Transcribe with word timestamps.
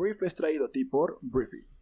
brief 0.00 0.22
es 0.22 0.34
traído 0.34 0.64
a 0.64 0.72
ti 0.72 0.86
por 0.86 1.18
Briefy. 1.20 1.79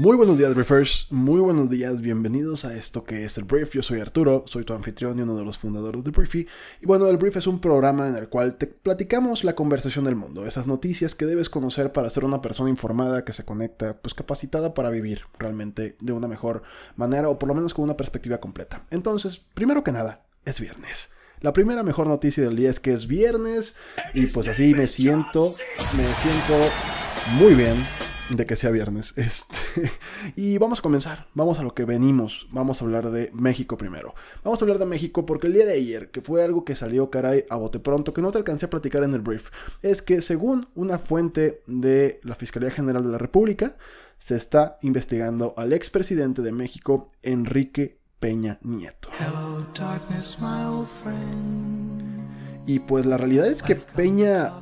Muy 0.00 0.16
buenos 0.16 0.38
días, 0.38 0.54
Briefers. 0.54 1.08
Muy 1.10 1.40
buenos 1.40 1.68
días. 1.68 2.00
Bienvenidos 2.00 2.64
a 2.64 2.74
esto 2.74 3.04
que 3.04 3.26
es 3.26 3.36
el 3.36 3.44
Brief. 3.44 3.74
Yo 3.74 3.82
soy 3.82 4.00
Arturo, 4.00 4.44
soy 4.46 4.64
tu 4.64 4.72
anfitrión 4.72 5.18
y 5.18 5.20
uno 5.20 5.36
de 5.36 5.44
los 5.44 5.58
fundadores 5.58 6.04
de 6.04 6.10
Briefy. 6.10 6.46
Y 6.80 6.86
bueno, 6.86 7.06
el 7.08 7.18
Brief 7.18 7.36
es 7.36 7.46
un 7.46 7.60
programa 7.60 8.08
en 8.08 8.16
el 8.16 8.30
cual 8.30 8.56
te 8.56 8.66
platicamos 8.66 9.44
la 9.44 9.54
conversación 9.54 10.06
del 10.06 10.16
mundo, 10.16 10.46
esas 10.46 10.66
noticias 10.66 11.14
que 11.14 11.26
debes 11.26 11.50
conocer 11.50 11.92
para 11.92 12.08
ser 12.08 12.24
una 12.24 12.40
persona 12.40 12.70
informada 12.70 13.26
que 13.26 13.34
se 13.34 13.44
conecta, 13.44 13.98
pues 14.00 14.14
capacitada 14.14 14.72
para 14.72 14.88
vivir 14.88 15.24
realmente 15.38 15.98
de 16.00 16.12
una 16.14 16.28
mejor 16.28 16.62
manera 16.96 17.28
o 17.28 17.38
por 17.38 17.50
lo 17.50 17.54
menos 17.54 17.74
con 17.74 17.84
una 17.84 17.98
perspectiva 17.98 18.40
completa. 18.40 18.86
Entonces, 18.88 19.42
primero 19.52 19.84
que 19.84 19.92
nada, 19.92 20.24
es 20.46 20.62
viernes. 20.62 21.10
La 21.42 21.52
primera 21.52 21.82
mejor 21.82 22.06
noticia 22.06 22.42
del 22.42 22.56
día 22.56 22.70
es 22.70 22.80
que 22.80 22.94
es 22.94 23.06
viernes 23.06 23.74
y 24.14 24.28
pues 24.28 24.48
así 24.48 24.72
me 24.74 24.86
siento, 24.86 25.54
me 25.94 26.14
siento 26.14 26.70
muy 27.38 27.52
bien 27.52 27.84
de 28.30 28.46
que 28.46 28.56
sea 28.56 28.70
viernes. 28.70 29.14
Este, 29.20 29.56
y 30.36 30.58
vamos 30.58 30.78
a 30.78 30.82
comenzar, 30.82 31.26
vamos 31.34 31.58
a 31.58 31.62
lo 31.62 31.74
que 31.74 31.84
venimos, 31.84 32.46
vamos 32.50 32.80
a 32.80 32.84
hablar 32.84 33.10
de 33.10 33.30
México 33.32 33.76
primero. 33.76 34.14
Vamos 34.44 34.60
a 34.60 34.64
hablar 34.64 34.78
de 34.78 34.86
México 34.86 35.26
porque 35.26 35.46
el 35.46 35.52
día 35.52 35.66
de 35.66 35.74
ayer, 35.74 36.10
que 36.10 36.20
fue 36.20 36.44
algo 36.44 36.64
que 36.64 36.74
salió 36.74 37.10
caray 37.10 37.44
a 37.50 37.56
bote 37.56 37.78
pronto, 37.78 38.14
que 38.14 38.22
no 38.22 38.30
te 38.30 38.38
alcancé 38.38 38.66
a 38.66 38.70
platicar 38.70 39.02
en 39.02 39.14
el 39.14 39.20
brief, 39.20 39.50
es 39.82 40.02
que 40.02 40.20
según 40.20 40.68
una 40.74 40.98
fuente 40.98 41.62
de 41.66 42.20
la 42.22 42.34
Fiscalía 42.34 42.70
General 42.70 43.04
de 43.04 43.10
la 43.10 43.18
República, 43.18 43.76
se 44.18 44.36
está 44.36 44.78
investigando 44.82 45.54
al 45.56 45.72
expresidente 45.72 46.42
de 46.42 46.52
México, 46.52 47.08
Enrique 47.22 47.98
Peña 48.18 48.58
Nieto. 48.62 49.08
Y 52.66 52.80
pues 52.80 53.06
la 53.06 53.16
realidad 53.16 53.46
es 53.46 53.62
que 53.62 53.76
Peña 53.76 54.52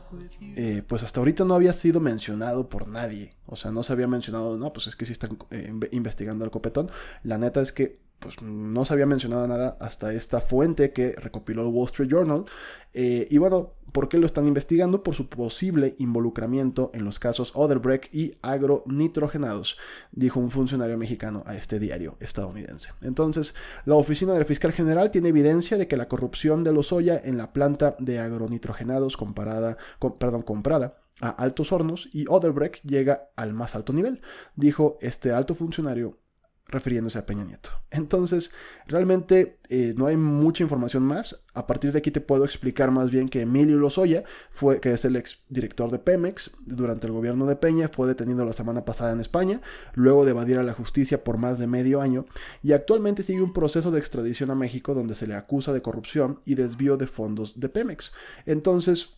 eh, 0.61 0.83
pues 0.85 1.05
hasta 1.05 1.21
ahorita 1.21 1.45
no 1.45 1.55
había 1.55 1.73
sido 1.73 2.01
mencionado 2.01 2.69
por 2.69 2.89
nadie. 2.89 3.37
O 3.47 3.55
sea, 3.55 3.71
no 3.71 3.85
se 3.85 3.93
había 3.93 4.09
mencionado, 4.09 4.59
no, 4.59 4.73
pues 4.73 4.89
es 4.89 4.97
que 4.97 5.07
sí 5.07 5.13
están 5.13 5.39
eh, 5.53 5.73
investigando 5.93 6.45
al 6.45 6.51
copetón. 6.51 6.91
La 7.23 7.39
neta 7.39 7.61
es 7.61 7.71
que 7.71 8.01
pues 8.19 8.43
no 8.43 8.85
se 8.85 8.93
había 8.93 9.07
mencionado 9.07 9.47
nada 9.47 9.77
hasta 9.79 10.13
esta 10.13 10.41
fuente 10.41 10.93
que 10.93 11.13
recopiló 11.13 11.63
el 11.63 11.69
Wall 11.69 11.87
Street 11.87 12.11
Journal. 12.11 12.45
Eh, 12.93 13.29
y 13.31 13.39
bueno, 13.39 13.75
¿por 13.93 14.09
qué 14.09 14.19
lo 14.19 14.27
están 14.27 14.47
investigando? 14.47 15.03
Por 15.03 15.15
su 15.15 15.29
posible 15.29 15.95
involucramiento 15.99 16.91
en 16.95 17.05
los 17.05 17.19
casos 17.19 17.53
Oderbrecht 17.55 18.15
y 18.15 18.37
agronitrogenados, 18.43 19.77
dijo 20.13 20.41
un 20.41 20.51
funcionario 20.51 20.99
mexicano 20.99 21.43
a 21.47 21.55
este 21.55 21.79
diario 21.79 22.17
estadounidense. 22.21 22.91
Entonces, 23.03 23.55
la 23.85 23.95
oficina 23.95 24.33
del 24.35 24.45
fiscal 24.45 24.73
general 24.73 25.11
tiene 25.11 25.29
evidencia 25.29 25.77
de 25.77 25.89
que 25.89 25.97
la 25.97 26.09
corrupción 26.09 26.65
de 26.65 26.73
Lozoya 26.73 27.21
en 27.23 27.37
la 27.37 27.53
planta 27.53 27.97
de 27.99 28.19
agronitrogenados 28.19 29.17
comparada, 29.17 29.77
perdón, 30.19 30.43
comprada 30.43 30.99
a 31.21 31.31
altos 31.31 31.73
hornos 31.73 32.09
y 32.13 32.27
Oderbrecht 32.29 32.85
llega 32.85 33.29
al 33.37 33.53
más 33.53 33.75
alto 33.75 33.93
nivel, 33.93 34.21
dijo 34.55 34.99
este 35.01 35.33
alto 35.33 35.55
funcionario 35.55 36.19
refiriéndose 36.69 37.19
a 37.19 37.27
Peña 37.27 37.45
Nieto. 37.45 37.71
Entonces, 37.91 38.53
realmente 38.87 39.57
eh, 39.71 39.95
no 39.97 40.07
hay 40.07 40.17
mucha 40.17 40.63
información 40.63 41.03
más. 41.03 41.45
A 41.55 41.67
partir 41.67 41.93
de 41.93 41.99
aquí 41.99 42.11
te 42.11 42.21
puedo 42.21 42.45
explicar 42.45 42.91
más 42.91 43.11
bien 43.11 43.29
que 43.29 43.41
Emilio 43.41 43.79
Lozoya, 43.79 44.25
fue, 44.51 44.79
que 44.81 44.93
es 44.93 45.05
el 45.05 45.17
ex 45.17 45.39
director 45.49 45.91
de 45.91 45.99
Pemex 45.99 46.51
durante 46.61 47.07
el 47.07 47.13
gobierno 47.13 47.47
de 47.47 47.57
Peña, 47.57 47.89
fue 47.89 48.07
detenido 48.07 48.45
la 48.45 48.53
semana 48.53 48.85
pasada 48.85 49.13
en 49.13 49.21
España, 49.21 49.61
luego 49.95 50.25
de 50.25 50.33
evadir 50.33 50.59
a 50.59 50.63
la 50.63 50.75
justicia 50.75 51.25
por 51.25 51.39
más 51.39 51.59
de 51.59 51.67
medio 51.67 52.03
año, 52.03 52.27
y 52.63 52.73
actualmente 52.73 53.23
sigue 53.23 53.43
un 53.43 53.53
proceso 53.53 53.91
de 53.91 53.99
extradición 53.99 54.51
a 54.51 54.55
México 54.55 54.95
donde 54.95 55.15
se 55.15 55.27
le 55.27 55.35
acusa 55.35 55.73
de 55.73 55.83
corrupción 55.83 56.41
y 56.45 56.55
desvío 56.55 56.97
de 56.97 57.07
fondos 57.07 57.59
de 57.59 57.69
Pemex. 57.69 58.13
Entonces, 58.45 59.18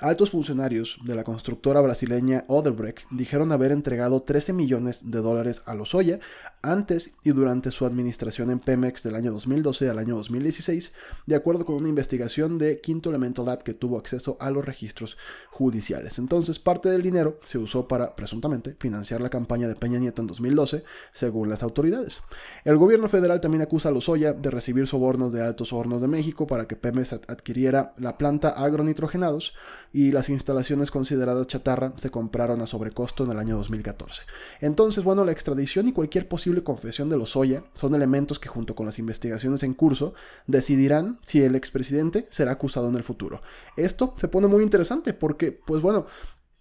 Altos 0.00 0.30
funcionarios 0.30 0.98
de 1.04 1.14
la 1.14 1.22
constructora 1.22 1.82
brasileña 1.82 2.44
Odebrecht 2.48 3.06
dijeron 3.10 3.52
haber 3.52 3.72
entregado 3.72 4.22
13 4.22 4.54
millones 4.54 5.10
de 5.10 5.18
dólares 5.18 5.62
a 5.66 5.74
Lozoya 5.74 6.18
antes 6.62 7.12
y 7.22 7.30
durante 7.30 7.70
su 7.70 7.84
administración 7.84 8.50
en 8.50 8.58
Pemex 8.58 9.02
del 9.02 9.16
año 9.16 9.32
2012 9.32 9.90
al 9.90 9.98
año 9.98 10.16
2016, 10.16 10.94
de 11.26 11.34
acuerdo 11.34 11.66
con 11.66 11.76
una 11.76 11.90
investigación 11.90 12.56
de 12.56 12.80
Quinto 12.80 13.10
Elemento 13.10 13.44
Lab 13.44 13.62
que 13.62 13.74
tuvo 13.74 13.98
acceso 13.98 14.38
a 14.40 14.50
los 14.50 14.64
registros 14.64 15.18
judiciales. 15.50 16.18
Entonces, 16.18 16.58
parte 16.58 16.88
del 16.88 17.02
dinero 17.02 17.38
se 17.42 17.58
usó 17.58 17.86
para, 17.86 18.16
presuntamente, 18.16 18.74
financiar 18.78 19.20
la 19.20 19.28
campaña 19.28 19.68
de 19.68 19.76
Peña 19.76 19.98
Nieto 19.98 20.22
en 20.22 20.28
2012, 20.28 20.84
según 21.12 21.50
las 21.50 21.62
autoridades. 21.62 22.22
El 22.64 22.78
gobierno 22.78 23.08
federal 23.08 23.40
también 23.40 23.62
acusa 23.62 23.90
a 23.90 23.92
Lozoya 23.92 24.32
de 24.32 24.50
recibir 24.50 24.86
sobornos 24.86 25.34
de 25.34 25.42
Altos 25.42 25.72
Hornos 25.72 26.00
de 26.00 26.08
México 26.08 26.46
para 26.46 26.66
que 26.66 26.76
Pemex 26.76 27.12
adquiriera 27.12 27.92
la 27.98 28.16
planta 28.16 28.48
agronitrogenados 28.48 29.52
y 29.92 30.10
las 30.10 30.30
instalaciones 30.30 30.90
consideradas 30.90 31.46
chatarra 31.46 31.92
se 31.96 32.10
compraron 32.10 32.62
a 32.62 32.66
sobrecosto 32.66 33.24
en 33.24 33.30
el 33.30 33.38
año 33.38 33.56
2014. 33.56 34.22
Entonces, 34.60 35.04
bueno, 35.04 35.24
la 35.24 35.32
extradición 35.32 35.86
y 35.88 35.92
cualquier 35.92 36.28
posible 36.28 36.64
confesión 36.64 37.10
de 37.10 37.18
Lozoya 37.18 37.64
son 37.74 37.94
elementos 37.94 38.38
que 38.38 38.48
junto 38.48 38.74
con 38.74 38.86
las 38.86 38.98
investigaciones 38.98 39.62
en 39.62 39.74
curso 39.74 40.14
decidirán 40.46 41.18
si 41.24 41.42
el 41.42 41.54
expresidente 41.54 42.26
será 42.30 42.52
acusado 42.52 42.88
en 42.88 42.96
el 42.96 43.04
futuro. 43.04 43.42
Esto 43.76 44.14
se 44.16 44.28
pone 44.28 44.46
muy 44.46 44.62
interesante 44.62 45.12
porque, 45.12 45.52
pues 45.52 45.82
bueno, 45.82 46.06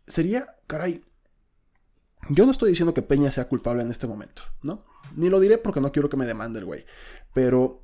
sería, 0.06 0.58
caray, 0.68 1.04
yo 2.30 2.46
no 2.46 2.52
estoy 2.52 2.70
diciendo 2.70 2.94
que 2.94 3.02
Peña 3.02 3.32
sea 3.32 3.48
culpable 3.48 3.82
en 3.82 3.92
este 3.92 4.08
momento, 4.08 4.44
¿no? 4.62 4.86
Ni 5.16 5.30
lo 5.30 5.40
diré 5.40 5.58
porque 5.58 5.82
no 5.82 5.92
quiero 5.92 6.10
que 6.10 6.18
me 6.18 6.26
demande 6.26 6.60
el 6.60 6.66
güey. 6.66 6.86
Pero 7.34 7.84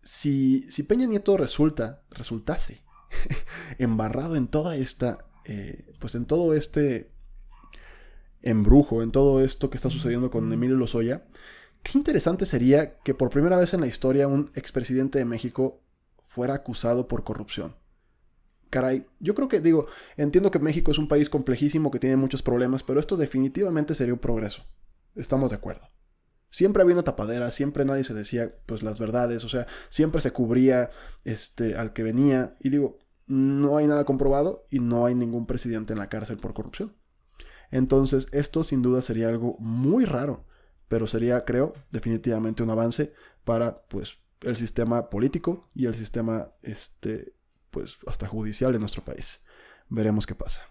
si, 0.00 0.62
si 0.70 0.84
Peña 0.84 1.06
Nieto 1.06 1.36
resulta, 1.36 2.02
resultase 2.10 2.85
embarrado 3.78 4.36
en 4.36 4.48
toda 4.48 4.76
esta, 4.76 5.26
eh, 5.44 5.92
pues 5.98 6.14
en 6.14 6.26
todo 6.26 6.54
este 6.54 7.10
embrujo, 8.42 9.02
en 9.02 9.10
todo 9.10 9.40
esto 9.40 9.70
que 9.70 9.76
está 9.76 9.90
sucediendo 9.90 10.30
con 10.30 10.52
Emilio 10.52 10.76
Lozoya, 10.76 11.26
qué 11.82 11.98
interesante 11.98 12.46
sería 12.46 12.98
que 12.98 13.14
por 13.14 13.30
primera 13.30 13.56
vez 13.56 13.74
en 13.74 13.80
la 13.80 13.86
historia 13.86 14.28
un 14.28 14.50
expresidente 14.54 15.18
de 15.18 15.24
México 15.24 15.82
fuera 16.24 16.54
acusado 16.54 17.08
por 17.08 17.24
corrupción. 17.24 17.76
Caray, 18.70 19.06
yo 19.20 19.34
creo 19.34 19.48
que 19.48 19.60
digo, 19.60 19.86
entiendo 20.16 20.50
que 20.50 20.58
México 20.58 20.90
es 20.90 20.98
un 20.98 21.08
país 21.08 21.30
complejísimo 21.30 21.90
que 21.90 21.98
tiene 21.98 22.16
muchos 22.16 22.42
problemas, 22.42 22.82
pero 22.82 23.00
esto 23.00 23.16
definitivamente 23.16 23.94
sería 23.94 24.14
un 24.14 24.20
progreso. 24.20 24.64
Estamos 25.14 25.50
de 25.50 25.56
acuerdo. 25.56 25.88
Siempre 26.50 26.82
había 26.82 26.94
una 26.94 27.04
tapadera, 27.04 27.50
siempre 27.50 27.84
nadie 27.84 28.04
se 28.04 28.14
decía 28.14 28.54
pues 28.66 28.82
las 28.82 28.98
verdades, 28.98 29.44
o 29.44 29.48
sea, 29.48 29.66
siempre 29.88 30.20
se 30.20 30.32
cubría 30.32 30.90
este 31.24 31.76
al 31.76 31.92
que 31.92 32.02
venía 32.02 32.56
y 32.60 32.70
digo, 32.70 32.98
no 33.26 33.76
hay 33.76 33.86
nada 33.86 34.04
comprobado 34.04 34.64
y 34.70 34.80
no 34.80 35.06
hay 35.06 35.14
ningún 35.14 35.46
presidente 35.46 35.92
en 35.92 35.98
la 35.98 36.08
cárcel 36.08 36.38
por 36.38 36.54
corrupción. 36.54 36.94
Entonces, 37.70 38.28
esto 38.32 38.64
sin 38.64 38.82
duda 38.82 39.02
sería 39.02 39.28
algo 39.28 39.56
muy 39.58 40.04
raro, 40.04 40.44
pero 40.88 41.06
sería, 41.06 41.44
creo, 41.44 41.74
definitivamente 41.90 42.62
un 42.62 42.70
avance 42.70 43.12
para 43.44 43.86
pues 43.88 44.18
el 44.42 44.56
sistema 44.56 45.10
político 45.10 45.68
y 45.74 45.86
el 45.86 45.94
sistema 45.94 46.52
este 46.62 47.34
pues 47.70 47.98
hasta 48.06 48.26
judicial 48.26 48.72
de 48.72 48.78
nuestro 48.78 49.04
país. 49.04 49.44
Veremos 49.88 50.26
qué 50.26 50.34
pasa. 50.34 50.62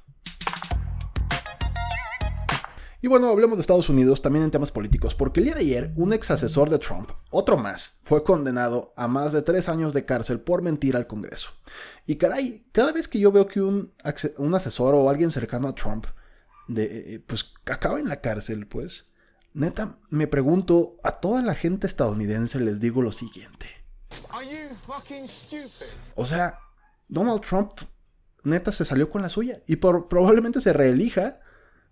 Y 3.06 3.08
bueno, 3.08 3.30
hablemos 3.30 3.60
de 3.60 3.62
Estados 3.62 3.88
Unidos 3.90 4.24
también 4.24 4.46
en 4.46 4.50
temas 4.50 4.72
políticos, 4.72 5.14
porque 5.14 5.40
el 5.40 5.44
día 5.44 5.54
de 5.54 5.62
ayer 5.62 5.94
un 5.96 6.12
ex 6.12 6.32
asesor 6.32 6.72
de 6.72 6.80
Trump, 6.80 7.12
otro 7.30 7.56
más, 7.56 8.00
fue 8.04 8.24
condenado 8.24 8.96
a 8.98 9.08
más 9.08 9.32
de 9.32 9.44
tres 9.44 9.70
años 9.70 9.94
de 9.94 10.06
cárcel 10.06 10.40
por 10.40 10.64
mentir 10.64 10.96
al 10.96 11.06
Congreso. 11.06 11.52
Y 12.08 12.16
caray, 12.16 12.66
cada 12.72 12.92
vez 12.92 13.08
que 13.08 13.20
yo 13.20 13.32
veo 13.32 13.46
que 13.46 13.62
un, 13.62 13.94
un 14.40 14.56
asesor 14.56 14.96
o 14.96 15.08
alguien 15.08 15.30
cercano 15.30 15.68
a 15.68 15.76
Trump, 15.76 16.08
de, 16.68 17.14
eh, 17.14 17.20
pues 17.20 17.54
acaba 17.68 18.00
en 18.00 18.10
la 18.10 18.22
cárcel, 18.22 18.66
pues, 18.66 19.12
neta, 19.54 20.00
me 20.10 20.26
pregunto, 20.26 20.98
a 21.04 21.12
toda 21.12 21.44
la 21.44 21.54
gente 21.54 21.86
estadounidense 21.86 22.60
les 22.60 22.80
digo 22.80 23.04
lo 23.04 23.12
siguiente. 23.12 23.68
O 26.16 26.26
sea, 26.26 26.58
Donald 27.08 27.42
Trump 27.42 27.82
neta 28.44 28.72
se 28.72 28.84
salió 28.84 29.12
con 29.12 29.22
la 29.22 29.30
suya 29.30 29.62
y 29.68 29.76
por, 29.76 30.08
probablemente 30.08 30.60
se 30.60 30.74
reelija 30.74 31.42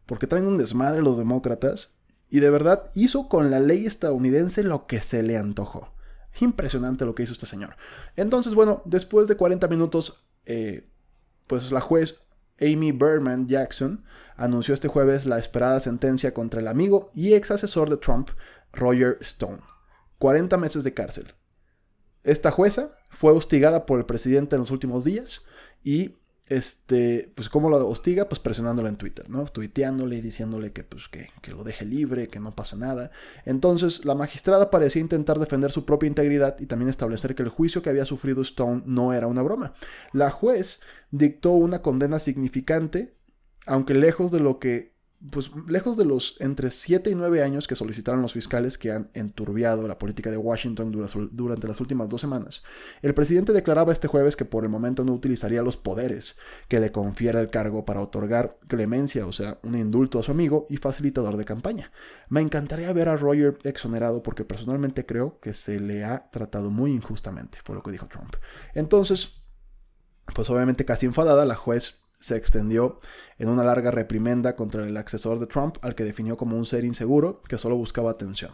porque 0.06 0.28
traen 0.28 0.48
un 0.48 0.58
desmadre 0.58 1.02
los 1.02 1.18
demócratas, 1.18 1.92
y 2.30 2.40
de 2.40 2.50
verdad 2.50 2.90
hizo 2.96 3.30
con 3.30 3.52
la 3.52 3.60
ley 3.60 3.86
estadounidense 3.86 4.64
lo 4.64 4.88
que 4.88 5.02
se 5.02 5.22
le 5.22 5.38
antojó. 5.38 5.94
Impresionante 6.40 7.06
lo 7.06 7.14
que 7.14 7.24
hizo 7.24 7.34
este 7.34 7.46
señor. 7.46 7.76
Entonces, 8.16 8.56
bueno, 8.56 8.82
después 8.86 9.28
de 9.28 9.38
40 9.38 9.68
minutos, 9.68 10.26
eh, 10.46 10.90
pues 11.46 11.72
la 11.72 11.80
juez 11.80 12.16
Amy 12.60 12.92
Berman 12.92 13.48
Jackson 13.48 14.04
anunció 14.36 14.74
este 14.74 14.88
jueves 14.88 15.26
la 15.26 15.38
esperada 15.38 15.80
sentencia 15.80 16.34
contra 16.34 16.60
el 16.60 16.68
amigo 16.68 17.12
y 17.14 17.34
ex 17.34 17.52
asesor 17.52 17.90
de 17.90 17.98
Trump, 17.98 18.30
Roger 18.72 19.18
Stone. 19.22 19.60
40 20.18 20.58
meses 20.58 20.84
de 20.84 20.94
cárcel. 20.94 21.34
Esta 22.24 22.52
jueza 22.52 22.96
fue 23.10 23.34
hostigada 23.34 23.86
por 23.86 24.00
el 24.00 24.06
presidente 24.06 24.56
en 24.56 24.62
los 24.62 24.72
últimos 24.72 25.04
días 25.04 25.46
y 25.84 26.16
este, 26.48 27.32
pues 27.36 27.50
cómo 27.50 27.70
lo 27.70 27.88
hostiga, 27.88 28.28
pues 28.28 28.40
presionándolo 28.40 28.90
en 28.90 28.98
Twitter, 28.98 29.30
¿no? 29.30 29.46
Tuiteándole 29.46 30.18
y 30.18 30.22
diciéndole 30.22 30.72
que, 30.74 30.84
pues, 30.84 31.08
que, 31.08 31.30
que, 31.42 31.52
lo 31.52 31.64
deje 31.64 31.86
libre, 31.86 32.28
que 32.28 32.40
no 32.40 32.54
pasa 32.54 32.76
nada. 32.76 33.12
Entonces, 33.46 34.06
la 34.06 34.16
magistrada 34.16 34.70
parecía 34.70 35.02
intentar 35.02 35.40
defender 35.40 35.72
su 35.72 35.86
propia 35.86 36.08
integridad 36.08 36.60
y 36.60 36.66
también 36.66 36.90
establecer 36.90 37.36
que 37.36 37.44
el 37.44 37.50
juicio 37.50 37.82
que 37.82 37.90
había 37.90 38.06
sufrido 38.06 38.42
Stone 38.42 38.84
no 38.86 39.14
era 39.14 39.28
una 39.28 39.42
broma. 39.42 39.74
La 40.12 40.32
juez 40.32 40.80
dictó 41.12 41.52
una 41.52 41.82
condena 41.82 42.20
significante, 42.20 43.16
aunque 43.66 43.94
lejos 43.94 44.32
de 44.32 44.40
lo 44.40 44.60
que 44.60 44.93
pues 45.32 45.52
lejos 45.68 45.96
de 45.96 46.06
los 46.06 46.36
entre 46.40 46.70
7 46.70 47.10
y 47.10 47.16
9 47.16 47.44
años 47.44 47.68
que 47.68 47.76
solicitaron 47.76 48.22
los 48.22 48.34
fiscales 48.34 48.78
que 48.78 48.92
han 48.92 49.10
enturbiado 49.14 49.88
la 49.88 49.98
política 49.98 50.30
de 50.30 50.38
Washington 50.38 50.92
durante 51.32 51.68
las 51.68 51.80
últimas 51.80 52.10
dos 52.10 52.22
semanas, 52.22 52.64
el 53.02 53.14
presidente 53.14 53.54
declaraba 53.54 53.94
este 53.94 54.08
jueves 54.08 54.36
que 54.36 54.46
por 54.46 54.64
el 54.64 54.70
momento 54.70 55.06
no 55.06 55.14
utilizaría 55.14 55.62
los 55.62 55.78
poderes 55.78 56.38
que 56.68 56.80
le 56.80 56.92
confiera 56.92 57.40
el 57.40 57.50
cargo 57.50 57.86
para 57.86 58.02
otorgar 58.02 58.58
clemencia, 58.68 59.26
o 59.26 59.32
sea, 59.32 59.60
un 59.64 59.76
indulto 59.76 60.20
a 60.20 60.24
su 60.24 60.32
amigo 60.32 60.66
y 60.70 60.78
facilitador 60.78 61.38
de 61.38 61.46
campaña. 61.46 61.92
Me 62.28 62.42
encantaría 62.42 62.92
ver 62.92 63.10
a 63.10 63.16
Roger 63.16 63.58
exonerado 63.64 64.24
porque 64.24 64.44
personalmente 64.44 65.06
creo 65.06 65.40
que 65.40 65.54
se 65.54 65.80
le 65.80 66.04
ha 66.04 66.30
tratado 66.32 66.70
muy 66.70 66.92
injustamente, 66.92 67.60
fue 67.64 67.76
lo 67.76 67.84
que 67.84 67.92
dijo 67.92 68.08
Trump. 68.08 68.36
Entonces, 68.74 69.42
pues 70.36 70.50
obviamente 70.50 70.86
casi 70.86 71.06
enfadada, 71.06 71.46
la 71.46 71.56
juez 71.56 72.03
se 72.24 72.38
extendió 72.38 73.02
en 73.38 73.50
una 73.50 73.66
larga 73.66 73.92
reprimenda 73.92 74.56
contra 74.56 74.88
el 74.88 74.96
accesor 74.96 75.40
de 75.40 75.46
Trump, 75.46 75.76
al 75.82 75.94
que 75.94 76.06
definió 76.06 76.38
como 76.38 76.56
un 76.56 76.66
ser 76.66 76.86
inseguro 76.86 77.42
que 77.42 77.58
solo 77.58 77.76
buscaba 77.76 78.12
atención. 78.12 78.52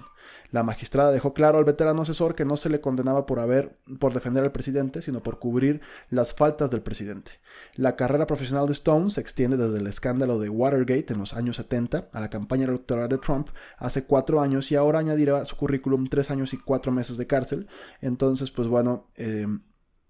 La 0.49 0.63
magistrada 0.63 1.11
dejó 1.11 1.35
claro 1.35 1.59
al 1.59 1.65
veterano 1.65 2.01
asesor 2.01 2.33
que 2.33 2.45
no 2.45 2.57
se 2.57 2.69
le 2.69 2.81
condenaba 2.81 3.27
por 3.27 3.39
haber 3.39 3.77
por 3.99 4.11
defender 4.11 4.43
al 4.43 4.51
presidente, 4.51 5.03
sino 5.03 5.21
por 5.21 5.37
cubrir 5.37 5.81
las 6.09 6.33
faltas 6.33 6.71
del 6.71 6.81
presidente. 6.81 7.33
La 7.75 7.95
carrera 7.95 8.25
profesional 8.25 8.65
de 8.65 8.73
Stone 8.73 9.11
se 9.11 9.21
extiende 9.21 9.55
desde 9.55 9.77
el 9.77 9.85
escándalo 9.85 10.39
de 10.39 10.49
Watergate 10.49 11.13
en 11.13 11.19
los 11.19 11.35
años 11.35 11.57
70 11.57 12.09
a 12.11 12.19
la 12.19 12.31
campaña 12.31 12.63
electoral 12.63 13.07
de 13.07 13.19
Trump 13.19 13.49
hace 13.77 14.05
cuatro 14.05 14.41
años 14.41 14.71
y 14.71 14.75
ahora 14.75 14.97
añadirá 14.97 15.37
a 15.37 15.45
su 15.45 15.55
currículum 15.55 16.07
tres 16.07 16.31
años 16.31 16.53
y 16.53 16.57
cuatro 16.57 16.91
meses 16.91 17.17
de 17.17 17.27
cárcel. 17.27 17.67
Entonces, 18.01 18.49
pues 18.49 18.67
bueno, 18.67 19.05
eh, 19.15 19.45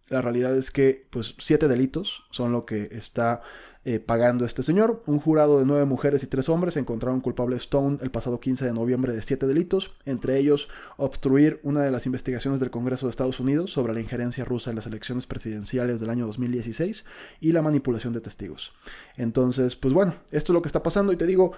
la 0.09 0.21
realidad 0.21 0.55
es 0.55 0.71
que, 0.71 1.07
pues, 1.09 1.35
siete 1.37 1.67
delitos 1.67 2.23
son 2.31 2.51
lo 2.51 2.65
que 2.65 2.89
está 2.91 3.41
eh, 3.85 3.99
pagando 3.99 4.43
este 4.43 4.61
señor. 4.61 5.01
Un 5.05 5.19
jurado 5.19 5.57
de 5.57 5.65
nueve 5.65 5.85
mujeres 5.85 6.21
y 6.23 6.27
tres 6.27 6.49
hombres 6.49 6.75
encontraron 6.75 7.21
culpable 7.21 7.55
Stone 7.55 7.97
el 8.01 8.11
pasado 8.11 8.39
15 8.39 8.65
de 8.65 8.73
noviembre 8.73 9.13
de 9.13 9.21
siete 9.21 9.47
delitos, 9.47 9.93
entre 10.05 10.37
ellos 10.37 10.67
obstruir 10.97 11.61
una 11.63 11.81
de 11.81 11.89
las 11.89 12.05
investigaciones 12.05 12.59
del 12.59 12.71
Congreso 12.71 13.05
de 13.05 13.11
Estados 13.11 13.39
Unidos 13.39 13.71
sobre 13.71 13.93
la 13.93 14.01
injerencia 14.01 14.43
rusa 14.43 14.69
en 14.69 14.75
las 14.75 14.85
elecciones 14.85 15.27
presidenciales 15.27 16.01
del 16.01 16.09
año 16.09 16.27
2016 16.27 17.05
y 17.39 17.51
la 17.53 17.61
manipulación 17.61 18.13
de 18.13 18.21
testigos. 18.21 18.73
Entonces, 19.15 19.77
pues 19.77 19.93
bueno, 19.93 20.13
esto 20.31 20.51
es 20.51 20.55
lo 20.55 20.61
que 20.61 20.69
está 20.69 20.83
pasando 20.83 21.13
y 21.13 21.17
te 21.17 21.25
digo, 21.25 21.53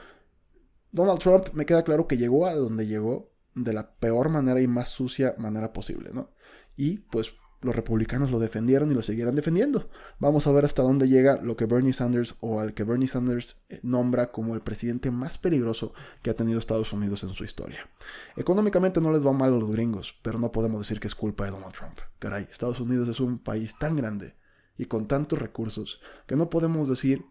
Donald 0.92 1.20
Trump 1.20 1.48
me 1.54 1.66
queda 1.66 1.84
claro 1.84 2.08
que 2.08 2.18
llegó 2.18 2.46
a 2.46 2.54
donde 2.54 2.86
llegó 2.86 3.32
de 3.56 3.74
la 3.74 3.96
peor 3.96 4.30
manera 4.30 4.62
y 4.62 4.68
más 4.68 4.90
sucia 4.90 5.36
manera 5.38 5.74
posible, 5.74 6.12
¿no? 6.14 6.30
Y 6.78 7.00
pues 7.00 7.34
los 7.62 7.76
republicanos 7.76 8.32
lo 8.32 8.40
defendieron 8.40 8.92
y 8.92 8.96
lo 8.96 9.04
seguirán 9.04 9.36
defendiendo. 9.36 9.90
Vamos 10.20 10.48
a 10.48 10.52
ver 10.52 10.66
hasta 10.66 10.82
dónde 10.82 11.08
llega 11.08 11.42
lo 11.42 11.56
que 11.56 11.66
Bernie 11.66 11.94
Sanders 11.94 12.36
o 12.40 12.60
al 12.60 12.74
que 12.74 12.84
Bernie 12.84 13.08
Sanders 13.08 13.58
eh, 13.70 13.80
nombra 13.84 14.32
como 14.32 14.56
el 14.56 14.62
presidente 14.62 15.12
más 15.12 15.38
peligroso 15.38 15.94
que 16.24 16.32
ha 16.32 16.36
tenido 16.36 16.58
Estados 16.58 16.92
Unidos 16.92 17.24
en 17.24 17.34
su 17.34 17.44
historia. 17.44 17.88
Económicamente 18.36 19.00
no 19.00 19.12
les 19.12 19.26
va 19.26 19.32
mal 19.32 19.54
a 19.54 19.58
los 19.58 19.72
gringos, 19.72 20.16
pero 20.24 20.40
no 20.40 20.52
podemos 20.52 20.82
decir 20.82 21.00
que 21.00 21.08
es 21.08 21.16
culpa 21.16 21.46
de 21.46 21.52
Donald 21.52 21.74
Trump. 21.74 22.00
Caray, 22.20 22.48
Estados 22.50 22.80
Unidos 22.80 23.08
es 23.08 23.20
un 23.20 23.38
país 23.38 23.78
tan 23.78 23.96
grande 23.96 24.36
y 24.78 24.86
con 24.86 25.08
tantos 25.08 25.40
recursos 25.40 26.02
que 26.26 26.36
no 26.36 26.50
podemos 26.50 26.88
decir 26.88 27.26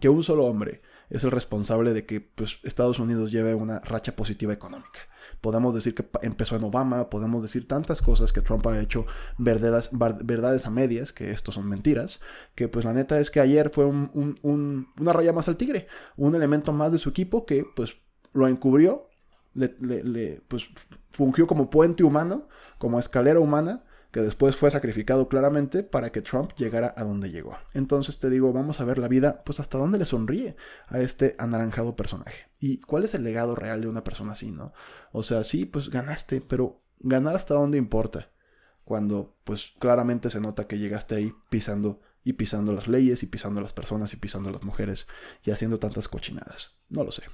que 0.00 0.08
un 0.08 0.24
solo 0.24 0.44
hombre 0.44 0.82
es 1.10 1.24
el 1.24 1.30
responsable 1.30 1.92
de 1.92 2.04
que 2.04 2.20
pues, 2.20 2.58
Estados 2.62 2.98
Unidos 2.98 3.30
lleve 3.30 3.54
una 3.54 3.80
racha 3.80 4.16
positiva 4.16 4.52
económica. 4.52 5.00
Podemos 5.40 5.74
decir 5.74 5.94
que 5.94 6.06
empezó 6.22 6.56
en 6.56 6.64
Obama, 6.64 7.10
podemos 7.10 7.42
decir 7.42 7.68
tantas 7.68 8.02
cosas 8.02 8.32
que 8.32 8.40
Trump 8.40 8.66
ha 8.66 8.80
hecho 8.80 9.06
verdades, 9.38 9.90
verdades 9.92 10.66
a 10.66 10.70
medias, 10.70 11.12
que 11.12 11.30
esto 11.30 11.52
son 11.52 11.68
mentiras, 11.68 12.20
que 12.54 12.68
pues 12.68 12.84
la 12.84 12.92
neta 12.92 13.18
es 13.18 13.30
que 13.30 13.40
ayer 13.40 13.70
fue 13.70 13.84
una 13.86 15.12
raya 15.12 15.32
más 15.32 15.48
al 15.48 15.56
tigre, 15.56 15.88
un 16.16 16.34
elemento 16.34 16.72
más 16.72 16.92
de 16.92 16.98
su 16.98 17.10
equipo 17.10 17.46
que 17.46 17.64
pues 17.74 17.96
lo 18.32 18.48
encubrió, 18.48 19.08
le, 19.54 20.42
pues 20.48 20.68
fungió 21.10 21.46
como 21.46 21.70
puente 21.70 22.04
humano, 22.04 22.48
como 22.78 22.98
escalera 22.98 23.40
humana 23.40 23.84
que 24.16 24.22
después 24.22 24.56
fue 24.56 24.70
sacrificado 24.70 25.28
claramente 25.28 25.82
para 25.82 26.10
que 26.10 26.22
Trump 26.22 26.52
llegara 26.56 26.94
a 26.96 27.04
donde 27.04 27.30
llegó. 27.30 27.58
Entonces 27.74 28.18
te 28.18 28.30
digo, 28.30 28.50
vamos 28.50 28.80
a 28.80 28.86
ver 28.86 28.96
la 28.96 29.08
vida, 29.08 29.42
pues 29.44 29.60
hasta 29.60 29.76
dónde 29.76 29.98
le 29.98 30.06
sonríe 30.06 30.56
a 30.86 31.00
este 31.00 31.36
anaranjado 31.38 31.96
personaje. 31.96 32.48
¿Y 32.58 32.80
cuál 32.80 33.04
es 33.04 33.12
el 33.12 33.24
legado 33.24 33.54
real 33.54 33.82
de 33.82 33.88
una 33.88 34.04
persona 34.04 34.32
así, 34.32 34.52
no? 34.52 34.72
O 35.12 35.22
sea, 35.22 35.44
sí, 35.44 35.66
pues 35.66 35.90
ganaste, 35.90 36.40
pero 36.40 36.80
ganar 36.98 37.36
hasta 37.36 37.52
dónde 37.52 37.76
importa. 37.76 38.30
Cuando, 38.86 39.36
pues 39.44 39.74
claramente 39.80 40.30
se 40.30 40.40
nota 40.40 40.66
que 40.66 40.78
llegaste 40.78 41.14
ahí 41.14 41.34
pisando 41.50 42.00
y 42.24 42.32
pisando 42.32 42.72
las 42.72 42.88
leyes 42.88 43.22
y 43.22 43.26
pisando 43.26 43.60
las 43.60 43.74
personas 43.74 44.14
y 44.14 44.16
pisando 44.16 44.50
las 44.50 44.62
mujeres 44.62 45.08
y 45.44 45.50
haciendo 45.50 45.78
tantas 45.78 46.08
cochinadas. 46.08 46.80
No 46.88 47.04
lo 47.04 47.12
sé. 47.12 47.24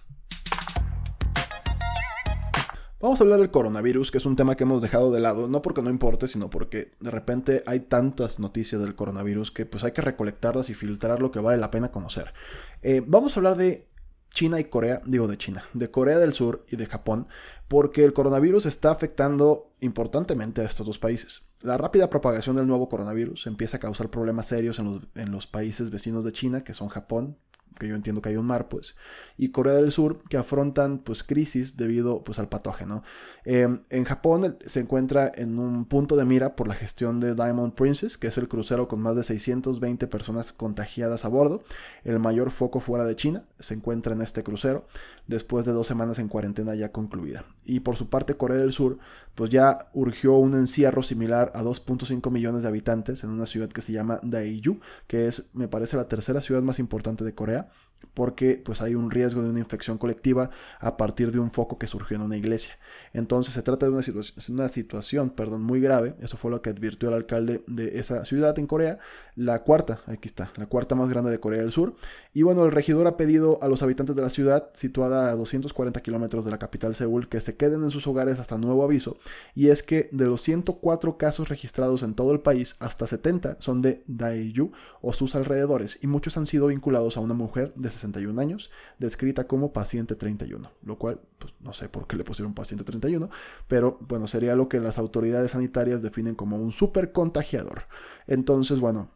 Vamos 3.02 3.20
a 3.20 3.24
hablar 3.24 3.40
del 3.40 3.50
coronavirus, 3.50 4.12
que 4.12 4.18
es 4.18 4.26
un 4.26 4.36
tema 4.36 4.54
que 4.54 4.62
hemos 4.62 4.80
dejado 4.80 5.10
de 5.10 5.18
lado, 5.18 5.48
no 5.48 5.60
porque 5.60 5.82
no 5.82 5.90
importe, 5.90 6.28
sino 6.28 6.48
porque 6.48 6.92
de 7.00 7.10
repente 7.10 7.64
hay 7.66 7.80
tantas 7.80 8.38
noticias 8.38 8.80
del 8.80 8.94
coronavirus 8.94 9.50
que 9.50 9.66
pues 9.66 9.82
hay 9.82 9.90
que 9.90 10.02
recolectarlas 10.02 10.70
y 10.70 10.74
filtrar 10.74 11.20
lo 11.20 11.32
que 11.32 11.40
vale 11.40 11.58
la 11.58 11.72
pena 11.72 11.90
conocer. 11.90 12.32
Eh, 12.80 13.02
vamos 13.04 13.36
a 13.36 13.40
hablar 13.40 13.56
de 13.56 13.88
China 14.30 14.60
y 14.60 14.66
Corea, 14.66 15.02
digo 15.04 15.26
de 15.26 15.36
China, 15.36 15.64
de 15.74 15.90
Corea 15.90 16.20
del 16.20 16.32
Sur 16.32 16.64
y 16.70 16.76
de 16.76 16.86
Japón, 16.86 17.26
porque 17.66 18.04
el 18.04 18.12
coronavirus 18.12 18.66
está 18.66 18.92
afectando 18.92 19.72
importantemente 19.80 20.60
a 20.60 20.64
estos 20.64 20.86
dos 20.86 21.00
países. 21.00 21.50
La 21.60 21.76
rápida 21.76 22.08
propagación 22.08 22.54
del 22.54 22.68
nuevo 22.68 22.88
coronavirus 22.88 23.48
empieza 23.48 23.78
a 23.78 23.80
causar 23.80 24.10
problemas 24.10 24.46
serios 24.46 24.78
en 24.78 24.84
los, 24.84 25.00
en 25.16 25.32
los 25.32 25.48
países 25.48 25.90
vecinos 25.90 26.24
de 26.24 26.30
China, 26.30 26.62
que 26.62 26.72
son 26.72 26.86
Japón, 26.86 27.36
que 27.78 27.88
yo 27.88 27.94
entiendo 27.94 28.22
que 28.22 28.30
hay 28.30 28.36
un 28.36 28.46
mar, 28.46 28.68
pues, 28.68 28.94
y 29.36 29.50
Corea 29.50 29.74
del 29.74 29.92
Sur, 29.92 30.22
que 30.28 30.36
afrontan, 30.36 30.98
pues, 30.98 31.22
crisis 31.22 31.76
debido, 31.76 32.22
pues, 32.24 32.38
al 32.38 32.48
patógeno. 32.48 33.02
Em, 33.44 33.82
en 33.90 34.04
Japón 34.04 34.56
se 34.64 34.80
encuentra 34.80 35.30
en 35.34 35.58
un 35.58 35.84
punto 35.84 36.16
de 36.16 36.24
mira 36.24 36.54
por 36.56 36.68
la 36.68 36.74
gestión 36.74 37.20
de 37.20 37.34
Diamond 37.34 37.74
Princess, 37.74 38.18
que 38.18 38.28
es 38.28 38.38
el 38.38 38.48
crucero 38.48 38.88
con 38.88 39.00
más 39.00 39.16
de 39.16 39.24
620 39.24 40.06
personas 40.06 40.52
contagiadas 40.52 41.24
a 41.24 41.28
bordo. 41.28 41.62
El 42.04 42.18
mayor 42.18 42.50
foco 42.50 42.80
fuera 42.80 43.04
de 43.04 43.16
China 43.16 43.44
se 43.58 43.74
encuentra 43.74 44.12
en 44.12 44.22
este 44.22 44.42
crucero, 44.42 44.86
después 45.26 45.64
de 45.64 45.72
dos 45.72 45.86
semanas 45.86 46.18
en 46.18 46.28
cuarentena 46.28 46.74
ya 46.74 46.92
concluida. 46.92 47.44
Y 47.64 47.80
por 47.80 47.96
su 47.96 48.08
parte, 48.08 48.34
Corea 48.34 48.58
del 48.58 48.72
Sur, 48.72 48.98
pues 49.34 49.50
ya 49.50 49.90
urgió 49.92 50.34
un 50.34 50.54
encierro 50.54 51.02
similar 51.02 51.52
a 51.54 51.62
2.5 51.62 52.30
millones 52.30 52.62
de 52.62 52.68
habitantes 52.68 53.24
en 53.24 53.30
una 53.30 53.46
ciudad 53.46 53.68
que 53.68 53.82
se 53.82 53.92
llama 53.92 54.18
Daeju, 54.22 54.80
que 55.06 55.26
es, 55.28 55.50
me 55.54 55.68
parece, 55.68 55.96
la 55.96 56.08
tercera 56.08 56.40
ciudad 56.40 56.62
más 56.62 56.78
importante 56.78 57.24
de 57.24 57.34
Corea 57.34 57.68
porque 58.14 58.60
pues 58.64 58.82
hay 58.82 58.94
un 58.94 59.10
riesgo 59.10 59.42
de 59.42 59.50
una 59.50 59.60
infección 59.60 59.98
colectiva 59.98 60.50
a 60.80 60.96
partir 60.96 61.32
de 61.32 61.38
un 61.38 61.50
foco 61.50 61.78
que 61.78 61.86
surgió 61.86 62.16
en 62.16 62.22
una 62.22 62.36
iglesia. 62.36 62.74
Entonces 63.12 63.54
se 63.54 63.62
trata 63.62 63.86
de 63.86 63.92
una, 63.92 64.02
una 64.50 64.68
situación 64.68 65.30
perdón, 65.30 65.62
muy 65.62 65.80
grave, 65.80 66.14
eso 66.20 66.36
fue 66.36 66.50
lo 66.50 66.62
que 66.62 66.70
advirtió 66.70 67.08
el 67.08 67.14
alcalde 67.14 67.62
de 67.66 67.98
esa 67.98 68.24
ciudad 68.24 68.58
en 68.58 68.66
Corea, 68.66 68.98
la 69.34 69.62
cuarta, 69.62 70.00
aquí 70.06 70.28
está, 70.28 70.52
la 70.56 70.66
cuarta 70.66 70.94
más 70.94 71.08
grande 71.08 71.30
de 71.30 71.40
Corea 71.40 71.60
del 71.60 71.72
Sur. 71.72 71.94
Y 72.34 72.42
bueno, 72.42 72.64
el 72.64 72.72
regidor 72.72 73.06
ha 73.06 73.16
pedido 73.16 73.58
a 73.62 73.68
los 73.68 73.82
habitantes 73.82 74.16
de 74.16 74.22
la 74.22 74.30
ciudad, 74.30 74.70
situada 74.74 75.30
a 75.30 75.34
240 75.34 76.00
kilómetros 76.02 76.44
de 76.44 76.50
la 76.50 76.58
capital 76.58 76.94
Seúl, 76.94 77.28
que 77.28 77.40
se 77.40 77.56
queden 77.56 77.82
en 77.82 77.90
sus 77.90 78.06
hogares 78.06 78.38
hasta 78.38 78.58
nuevo 78.58 78.84
aviso. 78.84 79.16
Y 79.54 79.68
es 79.68 79.82
que 79.82 80.08
de 80.12 80.26
los 80.26 80.42
104 80.42 81.16
casos 81.16 81.48
registrados 81.48 82.02
en 82.02 82.14
todo 82.14 82.32
el 82.32 82.40
país, 82.40 82.76
hasta 82.78 83.06
70 83.06 83.56
son 83.60 83.82
de 83.82 84.02
Daeju 84.06 84.72
o 85.00 85.12
sus 85.12 85.34
alrededores, 85.34 85.98
y 86.02 86.06
muchos 86.06 86.36
han 86.36 86.46
sido 86.46 86.66
vinculados 86.66 87.16
a 87.16 87.20
una 87.20 87.34
mujer 87.34 87.72
de 87.74 87.90
61 87.92 88.40
años, 88.40 88.70
descrita 88.98 89.46
como 89.46 89.72
paciente 89.72 90.16
31, 90.16 90.70
lo 90.82 90.98
cual, 90.98 91.20
pues 91.38 91.54
no 91.60 91.72
sé 91.72 91.88
por 91.88 92.06
qué 92.06 92.16
le 92.16 92.24
pusieron 92.24 92.54
paciente 92.54 92.84
31, 92.84 93.30
pero 93.68 93.98
bueno, 94.08 94.26
sería 94.26 94.56
lo 94.56 94.68
que 94.68 94.80
las 94.80 94.98
autoridades 94.98 95.52
sanitarias 95.52 96.02
definen 96.02 96.34
como 96.34 96.56
un 96.56 96.72
super 96.72 97.12
contagiador. 97.12 97.84
Entonces, 98.26 98.80
bueno, 98.80 99.10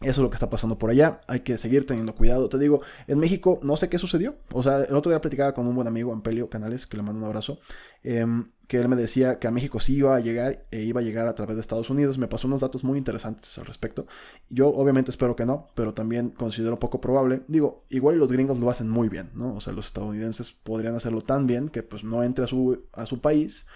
eso 0.00 0.10
es 0.10 0.18
lo 0.18 0.28
que 0.30 0.34
está 0.34 0.50
pasando 0.50 0.76
por 0.76 0.90
allá. 0.90 1.20
Hay 1.28 1.40
que 1.40 1.56
seguir 1.56 1.86
teniendo 1.86 2.14
cuidado. 2.14 2.48
Te 2.48 2.58
digo, 2.58 2.82
en 3.06 3.18
México 3.18 3.60
no 3.62 3.76
sé 3.76 3.88
qué 3.88 3.98
sucedió. 3.98 4.36
O 4.52 4.62
sea, 4.62 4.82
el 4.82 4.94
otro 4.94 5.10
día 5.10 5.20
platicaba 5.20 5.54
con 5.54 5.66
un 5.66 5.74
buen 5.74 5.86
amigo, 5.86 6.12
Ampelio 6.12 6.50
Canales, 6.50 6.86
que 6.86 6.96
le 6.96 7.04
mando 7.04 7.20
un 7.20 7.26
abrazo. 7.26 7.58
Em, 8.02 8.50
que 8.66 8.78
él 8.78 8.88
me 8.88 8.96
decía 8.96 9.38
que 9.38 9.46
a 9.46 9.50
México 9.50 9.78
sí 9.78 9.94
iba 9.96 10.16
a 10.16 10.20
llegar 10.20 10.66
e 10.70 10.82
iba 10.82 11.00
a 11.00 11.02
llegar 11.04 11.28
a 11.28 11.34
través 11.34 11.54
de 11.54 11.60
Estados 11.60 11.90
Unidos. 11.90 12.18
Me 12.18 12.26
pasó 12.26 12.48
unos 12.48 12.60
datos 12.60 12.82
muy 12.82 12.98
interesantes 12.98 13.56
al 13.56 13.66
respecto. 13.66 14.06
Yo 14.50 14.68
obviamente 14.68 15.10
espero 15.10 15.36
que 15.36 15.46
no, 15.46 15.68
pero 15.74 15.94
también 15.94 16.30
considero 16.30 16.78
poco 16.78 17.00
probable. 17.00 17.42
Digo, 17.46 17.84
igual 17.88 18.18
los 18.18 18.32
gringos 18.32 18.58
lo 18.58 18.70
hacen 18.70 18.88
muy 18.88 19.08
bien, 19.08 19.30
¿no? 19.34 19.54
O 19.54 19.60
sea, 19.60 19.72
los 19.72 19.86
estadounidenses 19.86 20.52
podrían 20.52 20.96
hacerlo 20.96 21.20
tan 21.20 21.46
bien 21.46 21.68
que 21.68 21.82
pues 21.82 22.04
no 22.04 22.22
entre 22.24 22.44
a 22.44 22.48
su, 22.48 22.84
a 22.92 23.06
su 23.06 23.20
país 23.20 23.66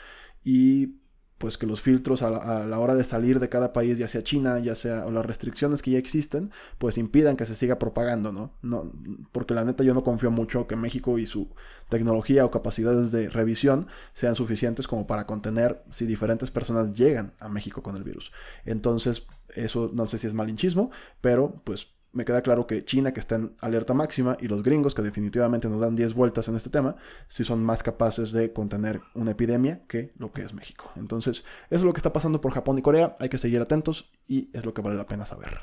y 0.45 0.97
pues 1.38 1.57
que 1.57 1.66
los 1.66 1.80
filtros 1.80 2.23
a 2.23 2.30
la, 2.66 2.78
hora 2.78 2.95
de 2.95 3.04
salir 3.04 3.38
de 3.38 3.49
cada 3.49 3.73
país, 3.73 3.97
ya 3.97 4.09
sea 4.09 4.25
China, 4.25 4.59
ya 4.59 4.75
sea, 4.75 5.07
o 5.07 5.12
las 5.12 5.25
restricciones 5.25 5.83
que 5.83 5.92
ya 5.92 5.99
existen, 5.99 6.50
pues 6.78 6.99
impidan 6.99 7.37
que 7.37 7.47
se 7.47 7.54
siga 7.54 7.78
propagando, 7.78 8.33
¿no? 8.33 8.52
no 8.61 8.92
porque 9.30 9.54
la 9.54 9.64
neta 9.64 9.85
yo 9.85 9.95
no 9.95 10.02
confío 10.02 10.33
mucho 10.33 10.66
que 10.66 10.75
México 10.75 11.18
y 11.18 11.26
su 11.26 11.49
tecnología 11.88 12.45
o 12.45 12.50
capacidades 12.50 13.12
de 13.12 13.28
revisión 13.28 13.87
sean 14.14 14.35
suficientes 14.35 14.88
como 14.88 15.07
para 15.07 15.26
contener 15.26 15.83
si 15.90 16.07
diferentes 16.07 16.50
personas 16.50 16.92
llegan 16.92 17.33
a 17.38 17.49
México 17.49 17.83
con 17.83 17.97
el 17.97 18.02
virus. 18.02 18.33
Entonces, 18.64 19.25
eso 19.54 19.90
no 19.95 20.07
sé 20.07 20.18
si 20.18 20.26
es 20.26 20.35
malinchismo, 20.35 20.90
pero 21.21 21.62
pues 21.64 21.87
me 22.12 22.25
queda 22.25 22.43
claro 22.43 22.67
que 22.67 22.85
China, 22.85 23.12
que 23.12 23.21
está 23.21 23.37
en 23.37 23.55
alerta 23.61 23.95
máxima, 23.95 24.37
y 24.41 24.49
los 24.49 24.62
gringos, 24.62 24.95
que 24.95 25.03
definitivamente 25.03 25.69
nos 25.69 25.81
dan 25.81 25.97
10 25.97 26.15
vueltas 26.15 26.49
en 26.49 26.57
este 26.57 26.71
tema, 26.71 26.97
sí 27.29 27.45
son 27.45 27.62
más 27.62 27.83
capaces 27.83 28.33
de 28.33 28.53
contener 28.53 29.00
una 29.15 29.33
epidemia 29.33 29.83
que 29.87 30.12
lo 30.19 30.33
que 30.33 30.43
es 30.43 30.55
México. 30.55 30.91
Entonces, 30.97 31.45
eso 31.71 31.81
es 31.81 31.83
lo 31.83 31.93
que 31.93 31.99
está 31.99 32.12
pasando 32.12 32.41
por 32.41 32.53
Japón 32.53 32.79
y 32.79 32.83
Corea, 32.83 33.17
hay 33.21 33.29
que 33.29 33.38
seguir 33.38 33.61
atentos 33.61 34.11
y 34.27 34.50
es 34.53 34.65
lo 34.65 34.75
que 34.75 34.83
vale 34.83 34.97
la 34.97 35.07
pena 35.07 35.27
saber. 35.27 35.59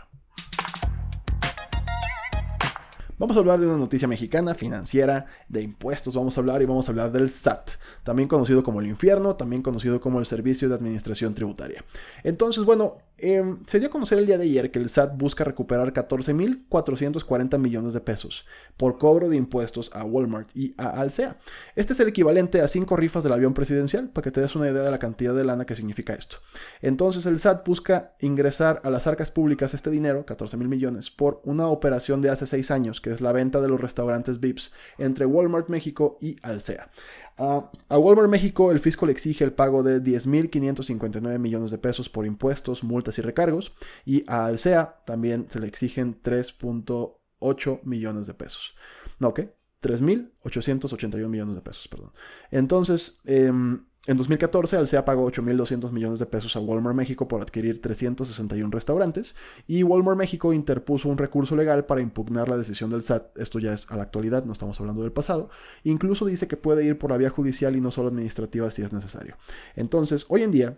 Vamos 3.18 3.38
a 3.38 3.40
hablar 3.40 3.62
de 3.62 3.66
una 3.66 3.78
noticia 3.78 4.10
mexicana, 4.10 4.56
financiera, 4.56 5.26
de 5.48 5.62
impuestos, 5.62 6.16
vamos 6.16 6.38
a 6.38 6.42
hablar 6.42 6.62
y 6.62 6.66
vamos 6.66 6.88
a 6.88 6.92
hablar 6.92 7.14
del 7.14 7.30
SAT, 7.30 7.70
también 8.04 8.28
conocido 8.28 8.62
como 8.62 8.82
el 8.82 8.88
infierno, 8.88 9.38
también 9.38 9.62
conocido 9.62 10.02
como 10.02 10.20
el 10.20 10.26
Servicio 10.26 10.68
de 10.68 10.76
Administración 10.76 11.34
Tributaria. 11.34 11.86
Entonces, 12.24 12.66
bueno, 12.66 12.98
eh, 13.18 13.56
se 13.66 13.80
dio 13.80 13.88
a 13.88 13.92
conocer 13.92 14.20
el 14.20 14.28
día 14.28 14.38
de 14.38 14.44
ayer 14.44 14.72
que 14.72 14.80
el 14.80 14.90
SAT 14.90 15.16
busca 15.18 15.46
recuperar 15.46 15.94
14.440 15.94 17.58
millones 17.58 17.94
de 17.94 18.02
pesos 18.02 18.46
por 18.76 18.98
cobro 18.98 19.30
de 19.30 19.38
impuestos 19.38 19.90
a 19.94 20.04
Walmart 20.04 20.50
y 20.54 20.76
a 20.78 20.90
Alsea. 20.90 21.38
Este 21.78 21.94
es 21.94 22.00
el 22.02 22.10
equivalente 22.10 22.60
a 22.60 22.68
5 22.68 22.98
rifas 22.98 23.24
del 23.24 23.32
avión 23.32 23.54
presidencial, 23.54 24.10
para 24.10 24.24
que 24.24 24.32
te 24.32 24.42
des 24.42 24.56
una 24.58 24.70
idea 24.70 24.82
de 24.82 24.92
la 24.92 25.00
cantidad 25.00 25.34
de 25.34 25.46
lana 25.46 25.66
que 25.66 25.78
significa 25.78 26.14
esto. 26.14 26.38
Entonces 26.82 27.26
el 27.26 27.40
SAT 27.40 27.66
busca 27.66 28.16
ingresar 28.20 28.82
a 28.84 28.90
las 28.90 29.08
arcas 29.08 29.32
públicas 29.32 29.74
este 29.74 29.90
dinero, 29.90 30.26
14 30.26 30.58
mil 30.58 30.68
millones, 30.68 31.10
por 31.10 31.42
una 31.46 31.68
operación 31.68 32.22
de 32.22 32.30
hace 32.30 32.46
6 32.46 32.70
años, 32.72 33.00
que 33.06 33.12
es 33.12 33.22
la 33.22 33.32
venta 33.34 33.62
de 33.62 33.70
los 33.70 33.80
restaurantes 33.80 34.40
VIPs 34.40 34.72
entre 34.98 35.28
Walmart 35.28 35.70
México 35.70 36.18
y 36.20 36.38
Alsea. 36.42 36.90
a 37.38 38.00
Walmart 38.00 38.30
México 38.30 38.72
el 38.72 38.80
fisco 38.80 39.06
le 39.06 39.12
exige 39.12 39.44
el 39.44 39.54
pago 39.54 39.84
de 39.84 40.02
10.559 40.02 41.38
millones 41.38 41.70
de 41.70 41.78
pesos 41.78 42.10
por 42.10 42.26
impuestos, 42.26 42.84
multas 42.84 43.20
y 43.20 43.22
recargos, 43.22 43.76
y 44.06 44.24
a 44.26 44.48
Alsea 44.48 45.04
también 45.06 45.46
se 45.52 45.60
le 45.60 45.68
exigen 45.68 46.20
3.8 46.20 47.84
millones 47.84 48.26
de 48.26 48.34
pesos. 48.34 48.74
No, 49.20 49.36
¿qué? 49.36 49.54
3.881 49.84 51.30
millones 51.30 51.54
de 51.54 51.62
pesos, 51.62 51.88
perdón. 51.88 52.12
Entonces, 52.50 53.20
em, 53.26 53.86
en 54.08 54.18
2014, 54.18 54.78
Alsea 54.78 55.04
pagó 55.04 55.30
8.200 55.32 55.92
millones 55.92 56.20
de 56.20 56.28
pesos 56.28 56.56
a 56.56 56.60
Walmart 56.60 56.96
México 56.96 57.28
por 57.28 57.42
adquirir 57.42 57.82
361 57.82 58.70
restaurantes 58.72 59.36
y 59.68 59.82
Walmart 59.82 60.18
México 60.18 60.54
interpuso 60.54 61.10
un 61.10 61.18
recurso 61.18 61.56
legal 61.56 61.86
para 61.86 62.02
impugnar 62.02 62.48
la 62.48 62.58
decisión 62.58 62.92
del 62.92 63.02
SAT. 63.02 63.36
Esto 63.38 63.58
ya 63.58 63.74
es 63.74 63.90
a 63.90 63.98
la 63.98 64.04
actualidad, 64.04 64.46
no 64.46 64.54
estamos 64.54 64.80
hablando 64.80 65.02
del 65.02 65.12
pasado. 65.12 65.50
Incluso 65.84 66.26
dice 66.26 66.48
que 66.48 66.56
puede 66.56 66.86
ir 66.86 67.00
por 67.00 67.10
la 67.10 67.18
vía 67.18 67.30
judicial 67.32 67.76
y 67.76 67.82
no 67.82 67.90
solo 67.90 68.10
administrativa 68.10 68.70
si 68.70 68.84
es 68.84 68.94
necesario. 68.94 69.38
Entonces, 69.76 70.26
hoy 70.30 70.44
en 70.44 70.52
día, 70.52 70.78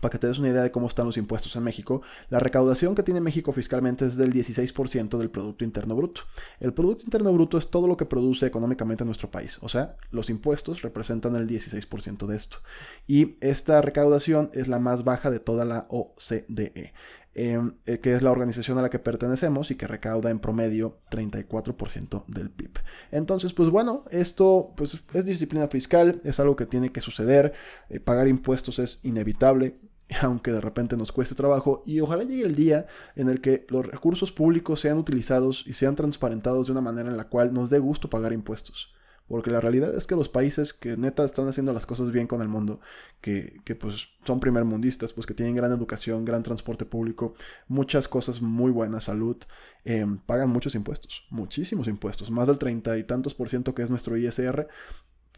para 0.00 0.12
que 0.12 0.18
te 0.18 0.26
des 0.26 0.38
una 0.38 0.48
idea 0.48 0.62
de 0.62 0.70
cómo 0.70 0.86
están 0.86 1.06
los 1.06 1.16
impuestos 1.16 1.56
en 1.56 1.64
México, 1.64 2.02
la 2.28 2.38
recaudación 2.38 2.94
que 2.94 3.02
tiene 3.02 3.20
México 3.20 3.52
fiscalmente 3.52 4.06
es 4.06 4.16
del 4.16 4.32
16% 4.32 5.18
del 5.18 5.30
Producto 5.30 5.64
Interno 5.64 5.96
Bruto. 5.96 6.22
El 6.60 6.72
Producto 6.72 7.04
Interno 7.04 7.32
Bruto 7.32 7.58
es 7.58 7.68
todo 7.70 7.88
lo 7.88 7.96
que 7.96 8.06
produce 8.06 8.46
económicamente 8.46 9.04
nuestro 9.04 9.30
país, 9.30 9.58
o 9.62 9.68
sea, 9.68 9.96
los 10.10 10.30
impuestos 10.30 10.82
representan 10.82 11.34
el 11.36 11.48
16% 11.48 12.26
de 12.26 12.36
esto. 12.36 12.58
Y 13.06 13.36
esta 13.40 13.80
recaudación 13.82 14.50
es 14.54 14.68
la 14.68 14.78
más 14.78 15.04
baja 15.04 15.30
de 15.30 15.40
toda 15.40 15.64
la 15.64 15.86
OCDE. 15.88 16.92
Em, 17.32 17.74
eh, 17.86 18.00
que 18.00 18.12
es 18.12 18.22
la 18.22 18.32
organización 18.32 18.76
a 18.78 18.82
la 18.82 18.90
que 18.90 18.98
pertenecemos 18.98 19.70
y 19.70 19.76
que 19.76 19.86
recauda 19.86 20.30
en 20.30 20.40
promedio 20.40 20.98
34% 21.10 22.24
del 22.26 22.50
PIB. 22.50 22.80
Entonces, 23.12 23.52
pues 23.52 23.68
bueno, 23.68 24.04
esto 24.10 24.72
pues, 24.76 24.98
es 25.14 25.24
disciplina 25.24 25.68
fiscal, 25.68 26.20
es 26.24 26.40
algo 26.40 26.56
que 26.56 26.66
tiene 26.66 26.90
que 26.90 27.00
suceder, 27.00 27.52
eh, 27.88 28.00
pagar 28.00 28.26
impuestos 28.26 28.80
es 28.80 28.98
inevitable, 29.04 29.76
aunque 30.22 30.50
de 30.50 30.60
repente 30.60 30.96
nos 30.96 31.12
cueste 31.12 31.36
trabajo, 31.36 31.84
y 31.86 32.00
ojalá 32.00 32.24
llegue 32.24 32.46
el 32.46 32.56
día 32.56 32.88
en 33.14 33.28
el 33.28 33.40
que 33.40 33.64
los 33.68 33.86
recursos 33.86 34.32
públicos 34.32 34.80
sean 34.80 34.98
utilizados 34.98 35.62
y 35.68 35.74
sean 35.74 35.94
transparentados 35.94 36.66
de 36.66 36.72
una 36.72 36.80
manera 36.80 37.10
en 37.10 37.16
la 37.16 37.28
cual 37.28 37.54
nos 37.54 37.70
dé 37.70 37.78
gusto 37.78 38.10
pagar 38.10 38.32
impuestos. 38.32 38.92
Porque 39.30 39.52
la 39.52 39.60
realidad 39.60 39.94
es 39.94 40.08
que 40.08 40.16
los 40.16 40.28
países 40.28 40.72
que 40.72 40.96
neta 40.96 41.24
están 41.24 41.46
haciendo 41.46 41.72
las 41.72 41.86
cosas 41.86 42.10
bien 42.10 42.26
con 42.26 42.42
el 42.42 42.48
mundo, 42.48 42.80
que, 43.20 43.62
pues 43.78 44.08
son 44.24 44.40
primermundistas, 44.40 45.12
pues 45.12 45.24
que 45.24 45.34
tienen 45.34 45.54
gran 45.54 45.70
educación, 45.70 46.24
gran 46.24 46.42
transporte 46.42 46.84
público, 46.84 47.34
muchas 47.68 48.08
cosas 48.08 48.42
muy 48.42 48.72
buenas, 48.72 49.04
salud, 49.04 49.36
em, 49.84 50.18
pagan 50.18 50.50
muchos 50.50 50.74
impuestos, 50.74 51.28
muchísimos 51.30 51.86
impuestos, 51.86 52.32
más 52.32 52.48
del 52.48 52.58
treinta 52.58 52.98
y 52.98 53.04
tantos 53.04 53.36
por 53.36 53.48
ciento 53.48 53.72
que 53.72 53.82
es 53.82 53.90
nuestro 53.90 54.16
ISR. 54.16 54.66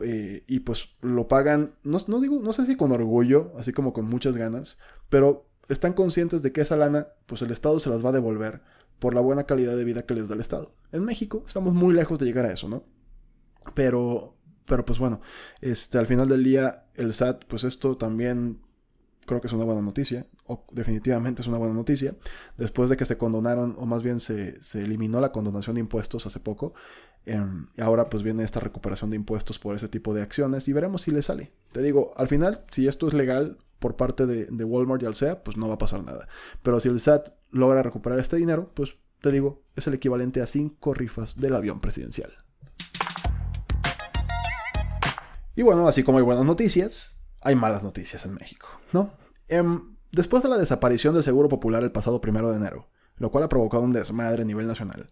Eh, 0.00 0.42
y 0.46 0.60
pues 0.60 0.88
lo 1.02 1.28
pagan, 1.28 1.74
no, 1.82 1.98
no 2.08 2.18
digo, 2.18 2.40
no 2.40 2.54
sé 2.54 2.64
si 2.64 2.76
con 2.76 2.92
orgullo, 2.92 3.52
así 3.58 3.74
como 3.74 3.92
con 3.92 4.08
muchas 4.08 4.38
ganas, 4.38 4.78
pero 5.10 5.50
están 5.68 5.92
conscientes 5.92 6.40
de 6.40 6.50
que 6.50 6.62
esa 6.62 6.78
lana, 6.78 7.08
pues 7.26 7.42
el 7.42 7.50
Estado 7.50 7.78
se 7.78 7.90
las 7.90 8.02
va 8.02 8.08
a 8.08 8.12
devolver 8.12 8.62
por 8.98 9.12
la 9.14 9.20
buena 9.20 9.44
calidad 9.44 9.76
de 9.76 9.84
vida 9.84 10.06
que 10.06 10.14
les 10.14 10.28
da 10.28 10.34
el 10.34 10.40
Estado. 10.40 10.72
En 10.92 11.04
México 11.04 11.44
estamos 11.46 11.74
muy 11.74 11.92
lejos 11.92 12.18
de 12.18 12.24
llegar 12.24 12.46
a 12.46 12.52
eso, 12.54 12.70
¿no? 12.70 12.84
Pero, 13.74 14.36
pero 14.66 14.84
pues 14.84 14.98
bueno, 14.98 15.20
este, 15.60 15.98
al 15.98 16.06
final 16.06 16.28
del 16.28 16.44
día, 16.44 16.86
el 16.94 17.14
SAT, 17.14 17.44
pues 17.46 17.64
esto 17.64 17.96
también 17.96 18.60
creo 19.26 19.40
que 19.40 19.46
es 19.46 19.52
una 19.52 19.64
buena 19.64 19.82
noticia, 19.82 20.26
o 20.46 20.64
definitivamente 20.72 21.42
es 21.42 21.48
una 21.48 21.58
buena 21.58 21.74
noticia, 21.74 22.16
después 22.56 22.90
de 22.90 22.96
que 22.96 23.04
se 23.04 23.16
condonaron, 23.16 23.76
o 23.78 23.86
más 23.86 24.02
bien 24.02 24.20
se, 24.20 24.58
eliminó 24.74 25.20
la 25.20 25.32
condonación 25.32 25.74
de 25.74 25.80
impuestos 25.80 26.26
hace 26.26 26.40
poco, 26.40 26.74
em, 27.24 27.68
ahora 27.78 28.10
pues 28.10 28.22
viene 28.22 28.42
esta 28.42 28.60
recuperación 28.60 29.10
de 29.10 29.16
impuestos 29.16 29.58
por 29.58 29.76
ese 29.76 29.88
tipo 29.88 30.12
de 30.14 30.22
acciones 30.22 30.66
y 30.68 30.72
veremos 30.72 31.02
si 31.02 31.10
le 31.10 31.22
sale. 31.22 31.52
Te 31.72 31.82
digo, 31.82 32.12
al 32.16 32.28
final, 32.28 32.64
si 32.70 32.88
esto 32.88 33.06
es 33.06 33.14
legal 33.14 33.58
por 33.78 33.96
parte 33.96 34.26
de, 34.26 34.46
de 34.46 34.64
Walmart 34.64 35.02
y 35.02 35.06
Alsea, 35.06 35.42
pues 35.42 35.56
no 35.56 35.68
va 35.68 35.74
a 35.74 35.78
pasar 35.78 36.04
nada. 36.04 36.28
Pero 36.62 36.80
si 36.80 36.88
el 36.88 37.00
SAT 37.00 37.30
logra 37.50 37.82
recuperar 37.82 38.18
este 38.18 38.36
dinero, 38.36 38.72
pues 38.74 38.96
te 39.20 39.30
digo, 39.30 39.62
es 39.76 39.86
el 39.86 39.94
equivalente 39.94 40.42
a 40.42 40.46
cinco 40.46 40.94
rifas 40.94 41.40
del 41.40 41.54
avión 41.54 41.80
presidencial. 41.80 42.32
Y 45.54 45.62
bueno, 45.62 45.86
así 45.86 46.02
como 46.02 46.18
hay 46.18 46.24
buenas 46.24 46.44
noticias, 46.44 47.16
hay 47.40 47.54
malas 47.54 47.84
noticias 47.84 48.24
en 48.24 48.34
México, 48.34 48.68
¿no? 48.92 49.14
Em, 49.48 49.96
después 50.12 50.42
de 50.42 50.48
la 50.48 50.58
desaparición 50.58 51.14
del 51.14 51.24
Seguro 51.24 51.48
Popular 51.48 51.82
el 51.82 51.92
pasado 51.92 52.20
primero 52.20 52.50
de 52.50 52.56
enero, 52.56 52.88
lo 53.16 53.30
cual 53.30 53.44
ha 53.44 53.48
provocado 53.48 53.82
un 53.82 53.92
desmadre 53.92 54.42
a 54.42 54.46
nivel 54.46 54.66
nacional, 54.66 55.10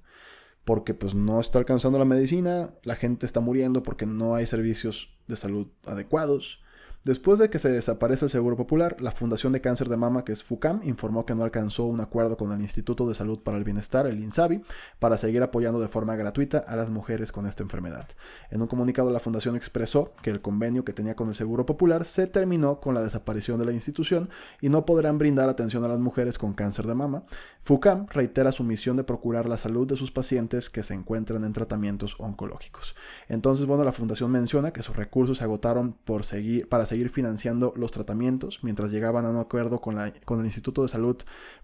porque 0.64 0.94
pues 0.94 1.14
no 1.14 1.40
está 1.40 1.58
alcanzando 1.58 1.98
la 1.98 2.04
medicina, 2.04 2.74
la 2.84 2.96
gente 2.96 3.26
está 3.26 3.40
muriendo 3.40 3.82
porque 3.82 4.06
no 4.06 4.34
hay 4.34 4.46
servicios 4.46 5.18
de 5.26 5.36
salud 5.36 5.68
adecuados, 5.86 6.60
Después 7.02 7.38
de 7.38 7.48
que 7.48 7.58
se 7.58 7.70
desaparece 7.70 8.26
el 8.26 8.30
Seguro 8.30 8.56
Popular, 8.56 8.96
la 9.00 9.10
Fundación 9.10 9.54
de 9.54 9.62
Cáncer 9.62 9.88
de 9.88 9.96
Mama, 9.96 10.22
que 10.22 10.32
es 10.32 10.44
FUCAM, 10.44 10.82
informó 10.84 11.24
que 11.24 11.34
no 11.34 11.44
alcanzó 11.44 11.86
un 11.86 11.98
acuerdo 12.02 12.36
con 12.36 12.52
el 12.52 12.60
Instituto 12.60 13.08
de 13.08 13.14
Salud 13.14 13.38
para 13.38 13.56
el 13.56 13.64
Bienestar, 13.64 14.06
el 14.06 14.20
INSABI, 14.20 14.62
para 14.98 15.16
seguir 15.16 15.42
apoyando 15.42 15.80
de 15.80 15.88
forma 15.88 16.14
gratuita 16.16 16.58
a 16.58 16.76
las 16.76 16.90
mujeres 16.90 17.32
con 17.32 17.46
esta 17.46 17.62
enfermedad. 17.62 18.06
En 18.50 18.60
un 18.60 18.68
comunicado, 18.68 19.10
la 19.10 19.18
Fundación 19.18 19.56
expresó 19.56 20.12
que 20.20 20.28
el 20.28 20.42
convenio 20.42 20.84
que 20.84 20.92
tenía 20.92 21.16
con 21.16 21.28
el 21.28 21.34
Seguro 21.34 21.64
Popular 21.64 22.04
se 22.04 22.26
terminó 22.26 22.80
con 22.80 22.94
la 22.94 23.02
desaparición 23.02 23.58
de 23.58 23.64
la 23.64 23.72
institución 23.72 24.28
y 24.60 24.68
no 24.68 24.84
podrán 24.84 25.16
brindar 25.16 25.48
atención 25.48 25.82
a 25.84 25.88
las 25.88 26.00
mujeres 26.00 26.36
con 26.36 26.52
cáncer 26.52 26.86
de 26.86 26.94
mama. 26.94 27.24
FUCAM 27.62 28.08
reitera 28.08 28.52
su 28.52 28.62
misión 28.62 28.98
de 28.98 29.04
procurar 29.04 29.48
la 29.48 29.56
salud 29.56 29.86
de 29.86 29.96
sus 29.96 30.10
pacientes 30.10 30.68
que 30.68 30.82
se 30.82 30.92
encuentran 30.92 31.44
en 31.44 31.54
tratamientos 31.54 32.14
oncológicos. 32.18 32.94
Entonces, 33.26 33.64
bueno, 33.64 33.84
la 33.84 33.92
Fundación 33.92 34.30
menciona 34.30 34.74
que 34.74 34.82
sus 34.82 34.96
recursos 34.96 35.38
se 35.38 35.44
agotaron 35.44 35.94
por 36.04 36.24
seguir, 36.24 36.68
para 36.68 36.89
seguir 36.90 37.08
financiando 37.08 37.72
los 37.76 37.92
tratamientos 37.92 38.60
mientras 38.62 38.90
llegaban 38.90 39.24
a 39.24 39.30
un 39.30 39.36
acuerdo 39.36 39.80
con, 39.80 39.94
la, 39.94 40.12
con 40.24 40.40
el 40.40 40.46
Instituto 40.46 40.82
de 40.82 40.88
Salud 40.88 41.16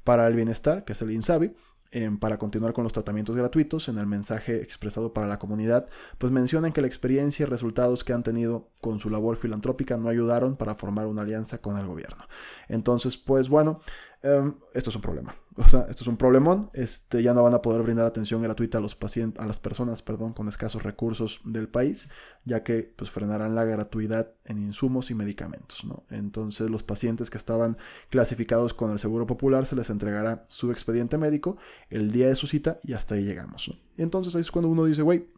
para 0.05 0.27
el 0.29 0.35
Bienestar, 0.35 0.85
que 0.85 0.93
es 0.93 1.03
el 1.03 1.11
INSABI, 1.11 1.53
em, 1.91 2.17
para 2.17 2.39
continuar 2.39 2.73
con 2.73 2.85
los 2.85 2.93
tratamientos 2.93 3.35
gratuitos. 3.35 3.89
En 3.89 3.99
el 3.99 4.07
mensaje 4.07 4.63
expresado 4.63 5.13
para 5.13 5.27
la 5.27 5.41
comunidad, 5.41 5.89
pues 6.19 6.31
mencionan 6.31 6.73
que 6.73 6.81
la 6.81 6.87
experiencia 6.87 7.43
y 7.43 7.47
resultados 7.47 8.05
que 8.05 8.13
han 8.13 8.23
tenido 8.23 8.71
con 8.81 9.01
su 9.01 9.11
labor 9.11 9.37
filantrópica 9.37 9.97
no 9.97 10.09
ayudaron 10.09 10.57
para 10.57 10.77
formar 10.77 11.07
una 11.07 11.23
alianza 11.23 11.59
con 11.59 11.77
el 11.77 11.87
gobierno. 11.87 12.25
Entonces, 12.69 13.19
pues 13.19 13.49
bueno, 13.49 13.81
em, 14.23 14.55
esto 14.75 14.91
es 14.91 14.97
un 14.97 15.03
problema. 15.03 15.35
O 15.59 15.67
sea, 15.67 15.87
esto 15.89 16.05
es 16.05 16.09
un 16.09 16.19
problemón. 16.19 16.69
Este, 16.75 17.23
ya 17.23 17.33
no 17.33 17.43
van 17.43 17.55
a 17.55 17.63
poder 17.63 17.81
brindar 17.81 18.05
atención 18.05 18.43
gratuita 18.43 18.77
a 18.77 18.81
los 18.83 18.95
pacientes, 18.95 19.43
a 19.43 19.47
las 19.47 19.59
personas, 19.59 20.03
perdón, 20.03 20.35
con 20.35 20.49
escasos 20.49 20.83
recursos 20.83 21.41
del 21.45 21.67
país, 21.67 22.11
ya 22.45 22.63
que 22.63 22.83
pues 22.83 23.11
frenarán 23.11 23.55
la 23.55 23.65
gratuidad 23.65 24.35
en 24.45 24.59
insumos 24.59 25.11
y 25.11 25.15
medicamentos, 25.15 25.87
¿no? 25.87 26.05
Entonces, 26.11 26.69
los 26.69 26.83
pacientes 26.83 27.31
que 27.31 27.39
estaban 27.39 27.79
clasificados 28.11 28.75
con 28.75 28.91
el 28.91 28.99
Seguro 28.99 29.27
Popular 29.27 29.65
se 29.65 29.77
les 29.77 29.89
entregará 29.89 30.45
su 30.47 30.71
expediente 30.71 31.17
médico 31.17 31.57
el 31.89 32.13
día 32.13 32.29
de 32.29 32.35
su 32.35 32.47
cita 32.47 32.79
y 32.83 32.93
hasta 32.93 33.15
ahí 33.15 33.25
llegamos, 33.25 33.71
Y 33.97 34.03
entonces 34.03 34.35
ahí 34.35 34.43
es 34.43 34.51
cuando 34.51 34.69
uno 34.69 34.85
dice, 34.85 35.01
güey, 35.01 35.31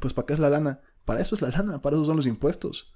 pues 0.00 0.14
¿para 0.14 0.24
qué 0.24 0.32
es 0.32 0.38
la 0.38 0.48
lana? 0.48 0.80
Para 1.04 1.20
eso 1.20 1.34
es 1.34 1.42
la 1.42 1.50
lana, 1.50 1.82
para 1.82 1.96
eso 1.96 2.06
son 2.06 2.16
los 2.16 2.26
impuestos. 2.26 2.92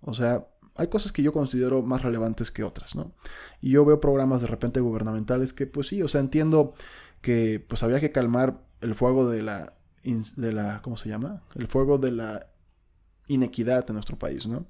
O 0.00 0.14
sea, 0.14 0.46
hay 0.78 0.86
cosas 0.86 1.12
que 1.12 1.22
yo 1.22 1.32
considero 1.32 1.82
más 1.82 2.02
relevantes 2.02 2.50
que 2.50 2.62
otras, 2.62 2.94
¿no? 2.94 3.12
Y 3.60 3.70
yo 3.70 3.84
veo 3.84 4.00
programas 4.00 4.40
de 4.40 4.46
repente 4.46 4.80
gubernamentales 4.80 5.52
que, 5.52 5.66
pues 5.66 5.88
sí, 5.88 6.02
o 6.02 6.08
sea, 6.08 6.20
entiendo 6.20 6.72
que 7.20 7.64
pues 7.68 7.82
había 7.82 8.00
que 8.00 8.12
calmar 8.12 8.62
el 8.80 8.94
fuego 8.94 9.28
de 9.28 9.42
la, 9.42 9.74
de 10.04 10.52
la, 10.52 10.80
¿cómo 10.82 10.96
se 10.96 11.08
llama? 11.08 11.42
El 11.56 11.66
fuego 11.66 11.98
de 11.98 12.12
la 12.12 12.46
inequidad 13.26 13.84
en 13.88 13.94
nuestro 13.94 14.18
país, 14.18 14.46
¿no? 14.46 14.66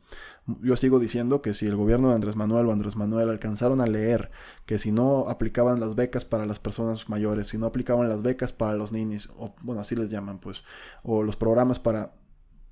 Yo 0.63 0.77
sigo 0.77 0.99
diciendo 0.99 1.43
que 1.43 1.53
si 1.53 1.67
el 1.67 1.77
gobierno 1.77 2.09
de 2.09 2.15
Andrés 2.15 2.37
Manuel 2.37 2.67
o 2.67 2.73
Andrés 2.73 2.97
Manuel 2.97 3.29
alcanzaron 3.29 3.83
a 3.83 3.87
leer 3.87 4.31
que 4.67 4.79
si 4.79 4.93
no 4.93 5.29
aplicaban 5.29 5.79
las 5.79 5.95
becas 5.95 6.25
para 6.25 6.47
las 6.47 6.59
personas 6.59 7.09
mayores, 7.09 7.49
si 7.49 7.59
no 7.59 7.67
aplicaban 7.67 8.09
las 8.09 8.23
becas 8.23 8.53
para 8.53 8.75
los 8.75 8.93
ninis, 8.93 9.29
o 9.37 9.55
bueno, 9.63 9.83
así 9.83 9.95
les 9.95 10.11
llaman, 10.11 10.39
pues, 10.39 10.65
o 11.03 11.23
los 11.23 11.37
programas 11.37 11.79
para 11.79 12.15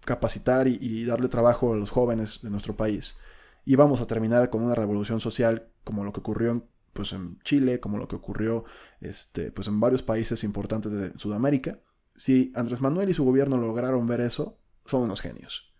capacitar 0.06 0.68
y, 0.68 1.04
darle 1.04 1.28
trabajo 1.28 1.74
a 1.74 1.76
los 1.76 1.90
jóvenes 1.90 2.40
de 2.42 2.48
nuestro 2.48 2.76
país, 2.76 3.18
íbamos 3.66 4.00
a 4.00 4.06
terminar 4.06 4.48
con 4.48 4.62
una 4.62 4.74
revolución 4.74 5.20
social 5.20 5.68
como 5.84 6.04
lo 6.04 6.12
que 6.12 6.20
ocurrió 6.20 6.52
en, 6.52 6.64
pues, 6.94 7.12
en 7.12 7.38
Chile, 7.40 7.80
como 7.80 7.98
lo 7.98 8.08
que 8.08 8.16
ocurrió 8.16 8.64
este, 9.00 9.52
pues, 9.52 9.68
en 9.68 9.78
varios 9.80 10.02
países 10.02 10.44
importantes 10.44 10.92
de 10.92 11.18
Sudamérica. 11.18 11.80
Si 12.16 12.52
Andrés 12.54 12.80
Manuel 12.80 13.10
y 13.10 13.14
su 13.14 13.24
gobierno 13.24 13.58
lograron 13.58 14.06
ver 14.06 14.22
eso, 14.22 14.58
son 14.86 15.02
unos 15.02 15.20
genios. 15.20 15.74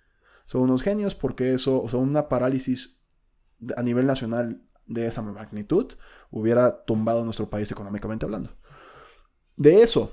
Son 0.45 0.61
unos 0.63 0.83
genios 0.83 1.15
porque 1.15 1.55
eso, 1.55 1.83
o 1.83 1.89
sea, 1.89 1.99
una 1.99 2.29
parálisis 2.29 3.05
a 3.77 3.83
nivel 3.83 4.07
nacional 4.07 4.63
de 4.87 5.07
esa 5.07 5.23
magnitud 5.23 5.95
hubiera 6.31 6.85
tumbado 6.85 7.25
nuestro 7.25 7.49
país 7.49 7.71
económicamente 7.71 8.27
hablando. 8.27 8.57
De 9.57 9.83
eso, 9.83 10.13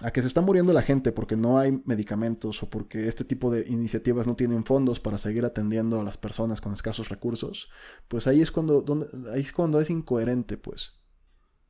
a 0.00 0.10
que 0.10 0.20
se 0.20 0.28
está 0.28 0.42
muriendo 0.42 0.72
la 0.72 0.82
gente 0.82 1.10
porque 1.10 1.36
no 1.36 1.58
hay 1.58 1.82
medicamentos 1.86 2.62
o 2.62 2.68
porque 2.68 3.08
este 3.08 3.24
tipo 3.24 3.50
de 3.50 3.64
iniciativas 3.68 4.26
no 4.26 4.36
tienen 4.36 4.64
fondos 4.64 5.00
para 5.00 5.16
seguir 5.16 5.44
atendiendo 5.44 6.00
a 6.00 6.04
las 6.04 6.18
personas 6.18 6.60
con 6.60 6.72
escasos 6.72 7.08
recursos, 7.08 7.70
pues 8.08 8.26
ahí 8.26 8.42
es 8.42 8.50
cuando, 8.50 8.84
ahí 9.32 9.40
es, 9.40 9.52
cuando 9.52 9.80
es 9.80 9.88
incoherente, 9.88 10.58
pues. 10.58 11.00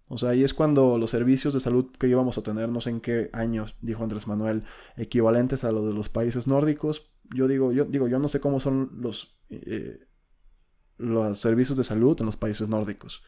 O 0.08 0.18
sea, 0.18 0.30
ahí 0.30 0.44
es 0.44 0.54
cuando 0.54 0.98
los 0.98 1.10
servicios 1.10 1.54
de 1.54 1.60
salud 1.60 1.90
que 1.98 2.08
íbamos 2.08 2.38
a 2.38 2.42
tener, 2.42 2.68
no 2.68 2.80
sé 2.80 2.90
en 2.90 3.00
qué 3.00 3.30
años, 3.32 3.76
dijo 3.80 4.02
Andrés 4.02 4.26
Manuel, 4.26 4.64
equivalentes 4.96 5.64
a 5.64 5.72
lo 5.72 5.84
de 5.84 5.92
los 5.92 6.08
países 6.08 6.46
nórdicos, 6.46 7.10
yo 7.34 7.48
digo, 7.48 7.72
yo 7.72 7.84
digo, 7.84 8.06
yo 8.08 8.18
no 8.18 8.28
sé 8.28 8.40
cómo 8.40 8.60
son 8.60 8.90
los, 9.00 9.40
eh, 9.50 9.98
los 10.96 11.38
servicios 11.38 11.76
de 11.76 11.84
salud 11.84 12.16
en 12.20 12.26
los 12.26 12.36
países 12.36 12.68
nórdicos, 12.68 13.22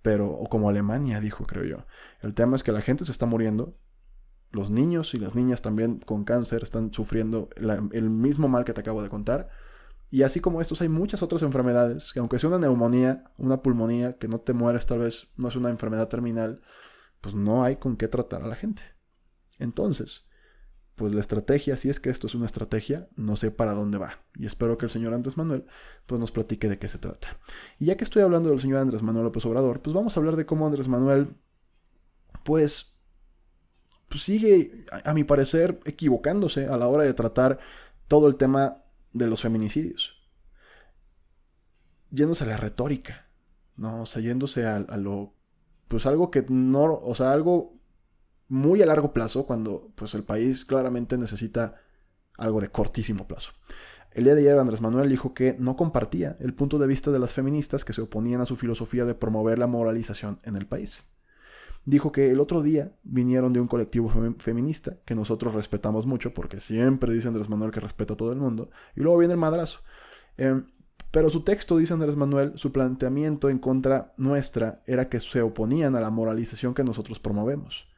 pero, 0.00 0.30
o 0.30 0.48
como 0.48 0.68
Alemania, 0.68 1.20
dijo, 1.20 1.46
creo 1.46 1.64
yo. 1.64 1.86
El 2.20 2.34
tema 2.34 2.56
es 2.56 2.62
que 2.62 2.72
la 2.72 2.80
gente 2.82 3.04
se 3.04 3.12
está 3.12 3.26
muriendo, 3.26 3.76
los 4.52 4.70
niños 4.70 5.14
y 5.14 5.18
las 5.18 5.34
niñas 5.34 5.62
también 5.62 5.98
con 5.98 6.24
cáncer 6.24 6.62
están 6.62 6.92
sufriendo 6.92 7.48
el 7.56 8.10
mismo 8.10 8.48
mal 8.48 8.64
que 8.64 8.72
te 8.72 8.80
acabo 8.80 9.02
de 9.02 9.08
contar. 9.08 9.48
Y 10.10 10.22
así 10.22 10.40
como 10.40 10.60
estos 10.60 10.82
hay 10.82 10.88
muchas 10.88 11.22
otras 11.22 11.42
enfermedades, 11.42 12.12
que 12.12 12.20
aunque 12.20 12.38
sea 12.38 12.50
una 12.50 12.58
neumonía, 12.58 13.24
una 13.38 13.62
pulmonía, 13.62 14.18
que 14.18 14.28
no 14.28 14.40
te 14.40 14.52
mueres 14.52 14.84
tal 14.84 14.98
vez, 14.98 15.32
no 15.38 15.48
es 15.48 15.56
una 15.56 15.70
enfermedad 15.70 16.08
terminal, 16.08 16.60
pues 17.22 17.34
no 17.34 17.64
hay 17.64 17.76
con 17.76 17.96
qué 17.96 18.08
tratar 18.08 18.42
a 18.42 18.46
la 18.46 18.54
gente. 18.54 18.82
Entonces, 19.58 20.28
pues 20.96 21.14
la 21.14 21.20
estrategia, 21.20 21.78
si 21.78 21.88
es 21.88 21.98
que 21.98 22.10
esto 22.10 22.26
es 22.26 22.34
una 22.34 22.44
estrategia, 22.44 23.08
no 23.16 23.36
sé 23.36 23.50
para 23.50 23.72
dónde 23.72 23.96
va. 23.96 24.18
Y 24.34 24.44
espero 24.44 24.76
que 24.76 24.84
el 24.84 24.90
señor 24.90 25.14
Andrés 25.14 25.38
Manuel 25.38 25.64
pues 26.04 26.20
nos 26.20 26.30
platique 26.30 26.68
de 26.68 26.78
qué 26.78 26.88
se 26.88 26.98
trata. 26.98 27.40
Y 27.78 27.86
ya 27.86 27.96
que 27.96 28.04
estoy 28.04 28.20
hablando 28.20 28.50
del 28.50 28.60
señor 28.60 28.80
Andrés 28.80 29.02
Manuel 29.02 29.24
López 29.24 29.46
Obrador, 29.46 29.80
pues 29.80 29.94
vamos 29.94 30.14
a 30.14 30.20
hablar 30.20 30.36
de 30.36 30.44
cómo 30.44 30.66
Andrés 30.66 30.88
Manuel 30.88 31.36
pues, 32.44 32.98
pues 34.12 34.24
sigue, 34.24 34.84
a, 35.04 35.14
mi 35.14 35.24
parecer, 35.24 35.80
equivocándose 35.86 36.66
a 36.66 36.76
la 36.76 36.86
hora 36.86 37.02
de 37.02 37.14
tratar 37.14 37.58
todo 38.08 38.28
el 38.28 38.36
tema 38.36 38.84
de 39.14 39.26
los 39.26 39.40
feminicidios. 39.40 40.16
Yéndose 42.10 42.44
a 42.44 42.48
la 42.48 42.58
retórica, 42.58 43.30
¿no? 43.78 44.02
O 44.02 44.06
sea, 44.06 44.20
yéndose 44.20 44.66
a, 44.66 44.76
a 44.76 44.98
lo, 44.98 45.32
pues 45.88 46.04
algo 46.04 46.30
que 46.30 46.44
no, 46.46 46.92
o 46.92 47.14
sea, 47.14 47.32
algo 47.32 47.80
muy 48.48 48.82
a 48.82 48.86
largo 48.86 49.14
plazo 49.14 49.46
cuando 49.46 49.90
pues 49.94 50.12
el 50.12 50.24
país 50.24 50.66
claramente 50.66 51.16
necesita 51.16 51.76
algo 52.36 52.60
de 52.60 52.68
cortísimo 52.68 53.26
plazo. 53.26 53.52
El 54.10 54.24
día 54.24 54.34
de 54.34 54.42
ayer 54.42 54.58
Andrés 54.58 54.82
Manuel 54.82 55.08
dijo 55.08 55.32
que 55.32 55.56
no 55.58 55.74
compartía 55.74 56.36
el 56.38 56.52
punto 56.52 56.76
de 56.76 56.86
vista 56.86 57.10
de 57.10 57.18
las 57.18 57.32
feministas 57.32 57.86
que 57.86 57.94
se 57.94 58.02
oponían 58.02 58.42
a 58.42 58.44
su 58.44 58.56
filosofía 58.56 59.06
de 59.06 59.14
promover 59.14 59.58
la 59.58 59.68
moralización 59.68 60.38
en 60.44 60.56
el 60.56 60.66
país. 60.66 61.06
Dijo 61.84 62.12
que 62.12 62.30
el 62.30 62.40
otro 62.40 62.62
día 62.62 62.92
vinieron 63.02 63.52
de 63.52 63.60
un 63.60 63.66
colectivo 63.66 64.12
feminista 64.38 64.98
que 65.04 65.14
nosotros 65.14 65.54
respetamos 65.54 66.06
mucho 66.06 66.32
porque 66.32 66.60
siempre 66.60 67.12
dice 67.12 67.28
Andrés 67.28 67.48
Manuel 67.48 67.72
que 67.72 67.80
respeta 67.80 68.14
a 68.14 68.16
todo 68.16 68.32
el 68.32 68.38
mundo 68.38 68.70
y 68.94 69.00
luego 69.00 69.18
viene 69.18 69.34
el 69.34 69.40
madrazo. 69.40 69.80
Em, 70.36 70.64
pero 71.10 71.28
su 71.28 71.42
texto, 71.42 71.76
dice 71.76 71.92
Andrés 71.92 72.16
Manuel, 72.16 72.52
su 72.56 72.72
planteamiento 72.72 73.50
en 73.50 73.58
contra 73.58 74.14
nuestra 74.16 74.82
era 74.86 75.08
que 75.08 75.20
se 75.20 75.42
oponían 75.42 75.96
a 75.96 76.00
la 76.00 76.10
moralización 76.10 76.72
que 76.72 76.84
nosotros 76.84 77.18
promovemos 77.18 77.92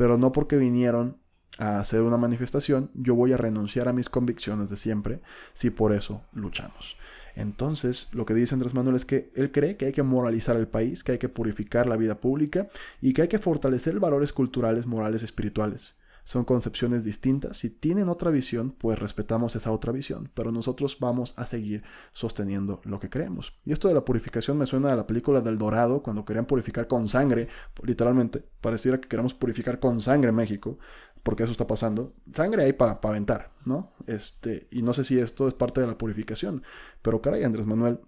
pero 0.00 0.16
no 0.16 0.32
porque 0.32 0.56
vinieron 0.56 1.18
a 1.58 1.78
hacer 1.78 2.00
una 2.00 2.16
manifestación, 2.16 2.90
yo 2.94 3.14
voy 3.14 3.34
a 3.34 3.36
renunciar 3.36 3.86
a 3.86 3.92
mis 3.92 4.08
convicciones 4.08 4.70
de 4.70 4.78
siempre 4.78 5.20
si 5.52 5.68
por 5.68 5.92
eso 5.92 6.22
luchamos. 6.32 6.96
Entonces, 7.40 8.08
lo 8.12 8.26
que 8.26 8.34
dice 8.34 8.54
Andrés 8.54 8.74
Manuel 8.74 8.96
es 8.96 9.06
que 9.06 9.32
él 9.34 9.50
cree 9.50 9.76
que 9.76 9.86
hay 9.86 9.92
que 9.92 10.02
moralizar 10.02 10.56
el 10.56 10.68
país, 10.68 11.02
que 11.02 11.12
hay 11.12 11.18
que 11.18 11.30
purificar 11.30 11.86
la 11.86 11.96
vida 11.96 12.20
pública 12.20 12.68
y 13.00 13.14
que 13.14 13.22
hay 13.22 13.28
que 13.28 13.38
fortalecer 13.38 13.98
valores 13.98 14.32
culturales, 14.32 14.86
morales, 14.86 15.22
espirituales 15.22 15.94
son 16.30 16.44
concepciones 16.44 17.02
distintas. 17.02 17.56
Si 17.56 17.70
tienen 17.70 18.08
otra 18.08 18.30
visión, 18.30 18.70
pues 18.70 18.98
respetamos 19.00 19.56
esa 19.56 19.72
otra 19.72 19.90
visión, 19.90 20.30
pero 20.34 20.52
nosotros 20.52 20.98
vamos 21.00 21.34
a 21.36 21.44
seguir 21.44 21.82
sosteniendo 22.12 22.80
lo 22.84 23.00
que 23.00 23.10
creemos. 23.10 23.54
Y 23.64 23.72
esto 23.72 23.88
de 23.88 23.94
la 23.94 24.04
purificación 24.04 24.56
me 24.56 24.66
suena 24.66 24.92
a 24.92 24.96
la 24.96 25.08
película 25.08 25.40
del 25.40 25.58
Dorado, 25.58 26.04
cuando 26.04 26.24
querían 26.24 26.46
purificar 26.46 26.86
con 26.86 27.08
sangre, 27.08 27.48
literalmente, 27.82 28.44
pareciera 28.60 29.00
que 29.00 29.08
queremos 29.08 29.34
purificar 29.34 29.80
con 29.80 30.00
sangre 30.00 30.30
México, 30.30 30.78
porque 31.22 31.42
eso 31.42 31.52
está 31.52 31.66
pasando. 31.66 32.14
Sangre 32.32 32.64
hay 32.64 32.72
para 32.72 32.98
aventar, 33.02 33.52
¿no? 33.64 33.92
Este, 34.06 34.68
y 34.70 34.82
no 34.82 34.92
sé 34.92 35.04
si 35.04 35.18
esto 35.18 35.48
es 35.48 35.54
parte 35.54 35.80
de 35.80 35.86
la 35.86 35.98
purificación, 35.98 36.62
pero 37.02 37.20
caray, 37.20 37.44
Andrés 37.44 37.66
Manuel, 37.66 38.00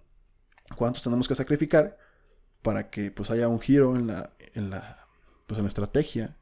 ¿cuántos 0.75 1.03
tenemos 1.03 1.27
que 1.27 1.35
sacrificar 1.35 1.97
para 2.61 2.89
que 2.89 3.11
pues 3.11 3.29
haya 3.31 3.47
un 3.47 3.59
giro 3.59 3.95
en 3.95 4.07
la, 4.07 4.33
en 4.53 4.69
la, 4.69 5.07
pues, 5.47 5.57
en 5.57 5.65
la 5.65 5.69
estrategia? 5.69 6.37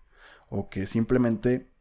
O 0.50 0.70
que 0.70 0.86
simplemente 0.86 1.72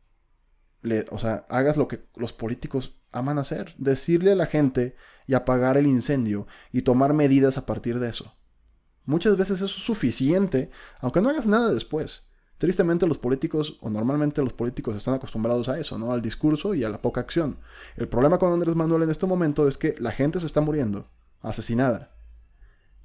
o 1.10 1.18
sea, 1.18 1.46
hagas 1.48 1.76
lo 1.76 1.88
que 1.88 2.04
los 2.16 2.32
políticos 2.32 2.96
aman 3.12 3.38
hacer, 3.38 3.74
decirle 3.76 4.32
a 4.32 4.36
la 4.36 4.46
gente 4.46 4.96
y 5.26 5.34
apagar 5.34 5.76
el 5.76 5.86
incendio 5.86 6.46
y 6.72 6.82
tomar 6.82 7.12
medidas 7.12 7.58
a 7.58 7.66
partir 7.66 7.98
de 7.98 8.08
eso. 8.08 8.36
Muchas 9.04 9.36
veces 9.36 9.56
eso 9.60 9.66
es 9.66 9.84
suficiente, 9.84 10.70
aunque 11.00 11.20
no 11.20 11.28
hagas 11.28 11.46
nada 11.46 11.72
después. 11.72 12.24
Tristemente 12.60 13.06
los 13.06 13.16
políticos, 13.16 13.78
o 13.80 13.88
normalmente 13.88 14.42
los 14.42 14.52
políticos 14.52 14.94
están 14.94 15.14
acostumbrados 15.14 15.70
a 15.70 15.78
eso, 15.78 15.96
¿no? 15.96 16.12
Al 16.12 16.20
discurso 16.20 16.74
y 16.74 16.84
a 16.84 16.90
la 16.90 17.00
poca 17.00 17.22
acción. 17.22 17.56
El 17.96 18.06
problema 18.06 18.36
con 18.36 18.52
Andrés 18.52 18.76
Manuel 18.76 19.04
en 19.04 19.10
este 19.10 19.24
momento 19.26 19.66
es 19.66 19.78
que 19.78 19.94
la 19.98 20.12
gente 20.12 20.40
se 20.40 20.44
está 20.44 20.60
muriendo, 20.60 21.08
asesinada. 21.40 22.10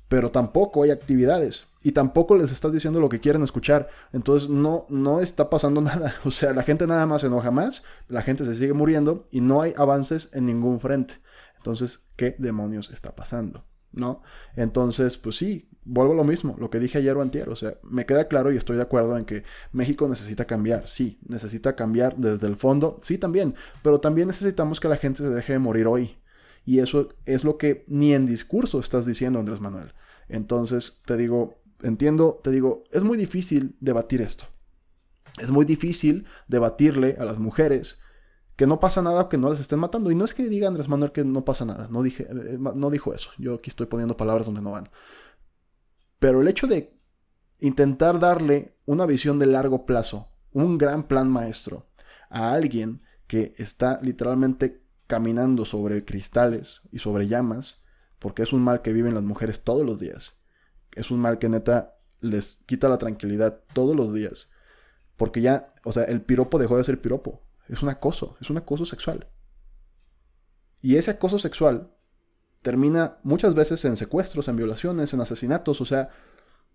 Pero 0.09 0.29
tampoco 0.29 0.83
hay 0.83 0.91
actividades 0.91 1.67
y 1.81 1.93
tampoco 1.93 2.35
les 2.35 2.51
estás 2.51 2.73
diciendo 2.73 2.99
lo 2.99 3.07
que 3.07 3.21
quieren 3.21 3.43
escuchar. 3.43 3.87
Entonces 4.11 4.49
no, 4.49 4.87
no 4.89 5.21
está 5.21 5.49
pasando 5.49 5.79
nada. 5.89 6.15
O 6.25 6.31
sea, 6.31 6.51
la 6.51 6.63
gente 6.63 6.85
nada 6.85 7.07
más 7.07 7.21
se 7.21 7.27
enoja 7.27 7.49
más, 7.49 7.85
la 8.09 8.23
gente 8.23 8.43
se 8.43 8.55
sigue 8.55 8.73
muriendo 8.73 9.25
y 9.31 9.39
no 9.39 9.61
hay 9.61 9.73
avances 9.77 10.31
en 10.33 10.47
ningún 10.47 10.81
frente. 10.81 11.21
Entonces, 11.55 12.01
¿qué 12.17 12.35
demonios 12.37 12.89
está 12.89 13.15
pasando? 13.15 13.63
¿No? 13.93 14.21
Entonces, 14.57 15.17
pues 15.17 15.37
sí, 15.37 15.69
vuelvo 15.85 16.13
a 16.13 16.15
lo 16.17 16.23
mismo, 16.23 16.55
lo 16.59 16.69
que 16.69 16.79
dije 16.79 16.97
ayer 16.97 17.15
o 17.15 17.21
antier. 17.21 17.49
O 17.49 17.55
sea, 17.55 17.77
me 17.83 18.05
queda 18.05 18.27
claro 18.27 18.51
y 18.51 18.57
estoy 18.57 18.75
de 18.75 18.83
acuerdo 18.83 19.17
en 19.17 19.25
que 19.25 19.43
México 19.71 20.07
necesita 20.09 20.45
cambiar. 20.45 20.87
Sí, 20.87 21.19
necesita 21.27 21.75
cambiar 21.75 22.17
desde 22.17 22.47
el 22.47 22.55
fondo. 22.55 22.99
Sí, 23.01 23.17
también. 23.17 23.55
Pero 23.83 23.99
también 23.99 24.27
necesitamos 24.27 24.79
que 24.79 24.89
la 24.89 24.97
gente 24.97 25.19
se 25.19 25.29
deje 25.29 25.53
de 25.53 25.59
morir 25.59 25.87
hoy. 25.87 26.17
Y 26.65 26.79
eso 26.79 27.09
es 27.25 27.43
lo 27.43 27.57
que 27.57 27.85
ni 27.87 28.13
en 28.13 28.25
discurso 28.25 28.79
estás 28.79 29.05
diciendo, 29.05 29.39
Andrés 29.39 29.61
Manuel. 29.61 29.93
Entonces, 30.27 31.01
te 31.05 31.15
digo, 31.15 31.61
entiendo, 31.83 32.39
te 32.43 32.49
digo, 32.49 32.83
es 32.91 33.03
muy 33.03 33.17
difícil 33.17 33.75
debatir 33.79 34.21
esto. 34.21 34.45
Es 35.37 35.51
muy 35.51 35.65
difícil 35.65 36.25
debatirle 36.47 37.17
a 37.19 37.25
las 37.25 37.39
mujeres 37.39 37.99
que 38.55 38.67
no 38.67 38.79
pasa 38.79 39.01
nada 39.01 39.27
que 39.27 39.37
no 39.37 39.49
les 39.49 39.59
estén 39.59 39.79
matando. 39.79 40.09
Y 40.11 40.15
no 40.15 40.25
es 40.25 40.33
que 40.33 40.47
diga 40.47 40.67
Andrés 40.67 40.87
Manuel 40.87 41.11
que 41.11 41.23
no 41.23 41.45
pasa 41.45 41.65
nada, 41.65 41.87
no, 41.91 42.01
dije, 42.01 42.25
eh, 42.29 42.57
no 42.57 42.89
dijo 42.89 43.13
eso. 43.13 43.29
Yo 43.37 43.55
aquí 43.55 43.69
estoy 43.69 43.87
poniendo 43.87 44.17
palabras 44.17 44.45
donde 44.45 44.61
no 44.61 44.71
van. 44.71 44.89
Pero 46.19 46.41
el 46.41 46.47
hecho 46.47 46.67
de 46.67 46.97
intentar 47.59 48.19
darle 48.19 48.77
una 48.85 49.05
visión 49.05 49.39
de 49.39 49.47
largo 49.47 49.85
plazo, 49.85 50.29
un 50.51 50.77
gran 50.77 51.03
plan 51.03 51.29
maestro, 51.29 51.87
a 52.29 52.53
alguien 52.53 53.01
que 53.27 53.53
está 53.57 53.99
literalmente 54.01 54.83
caminando 55.07 55.65
sobre 55.65 56.05
cristales 56.05 56.81
y 56.91 56.99
sobre 56.99 57.27
llamas, 57.27 57.81
porque 58.19 58.43
es 58.43 58.53
un 58.53 58.61
mal 58.61 58.81
que 58.81 58.93
viven 58.93 59.13
las 59.13 59.23
mujeres 59.23 59.63
todos 59.63 59.85
los 59.85 59.99
días 59.99 60.39
es 60.95 61.11
un 61.11 61.19
mal 61.19 61.37
que 61.37 61.49
neta 61.49 61.97
les 62.21 62.57
quita 62.65 62.89
la 62.89 62.97
tranquilidad 62.97 63.61
todos 63.73 63.95
los 63.95 64.13
días. 64.13 64.49
Porque 65.17 65.41
ya, 65.41 65.67
o 65.83 65.91
sea, 65.91 66.05
el 66.05 66.21
piropo 66.21 66.57
dejó 66.57 66.77
de 66.77 66.83
ser 66.83 66.99
piropo. 66.99 67.43
Es 67.67 67.83
un 67.83 67.89
acoso, 67.89 68.37
es 68.41 68.49
un 68.49 68.57
acoso 68.57 68.85
sexual. 68.85 69.27
Y 70.81 70.95
ese 70.95 71.11
acoso 71.11 71.37
sexual 71.37 71.94
termina 72.65 73.19
muchas 73.21 73.53
veces 73.53 73.85
en 73.85 73.95
secuestros, 73.95 74.47
en 74.47 74.55
violaciones, 74.55 75.13
en 75.13 75.21
asesinatos, 75.21 75.81
o 75.81 75.85
sea, 75.85 76.09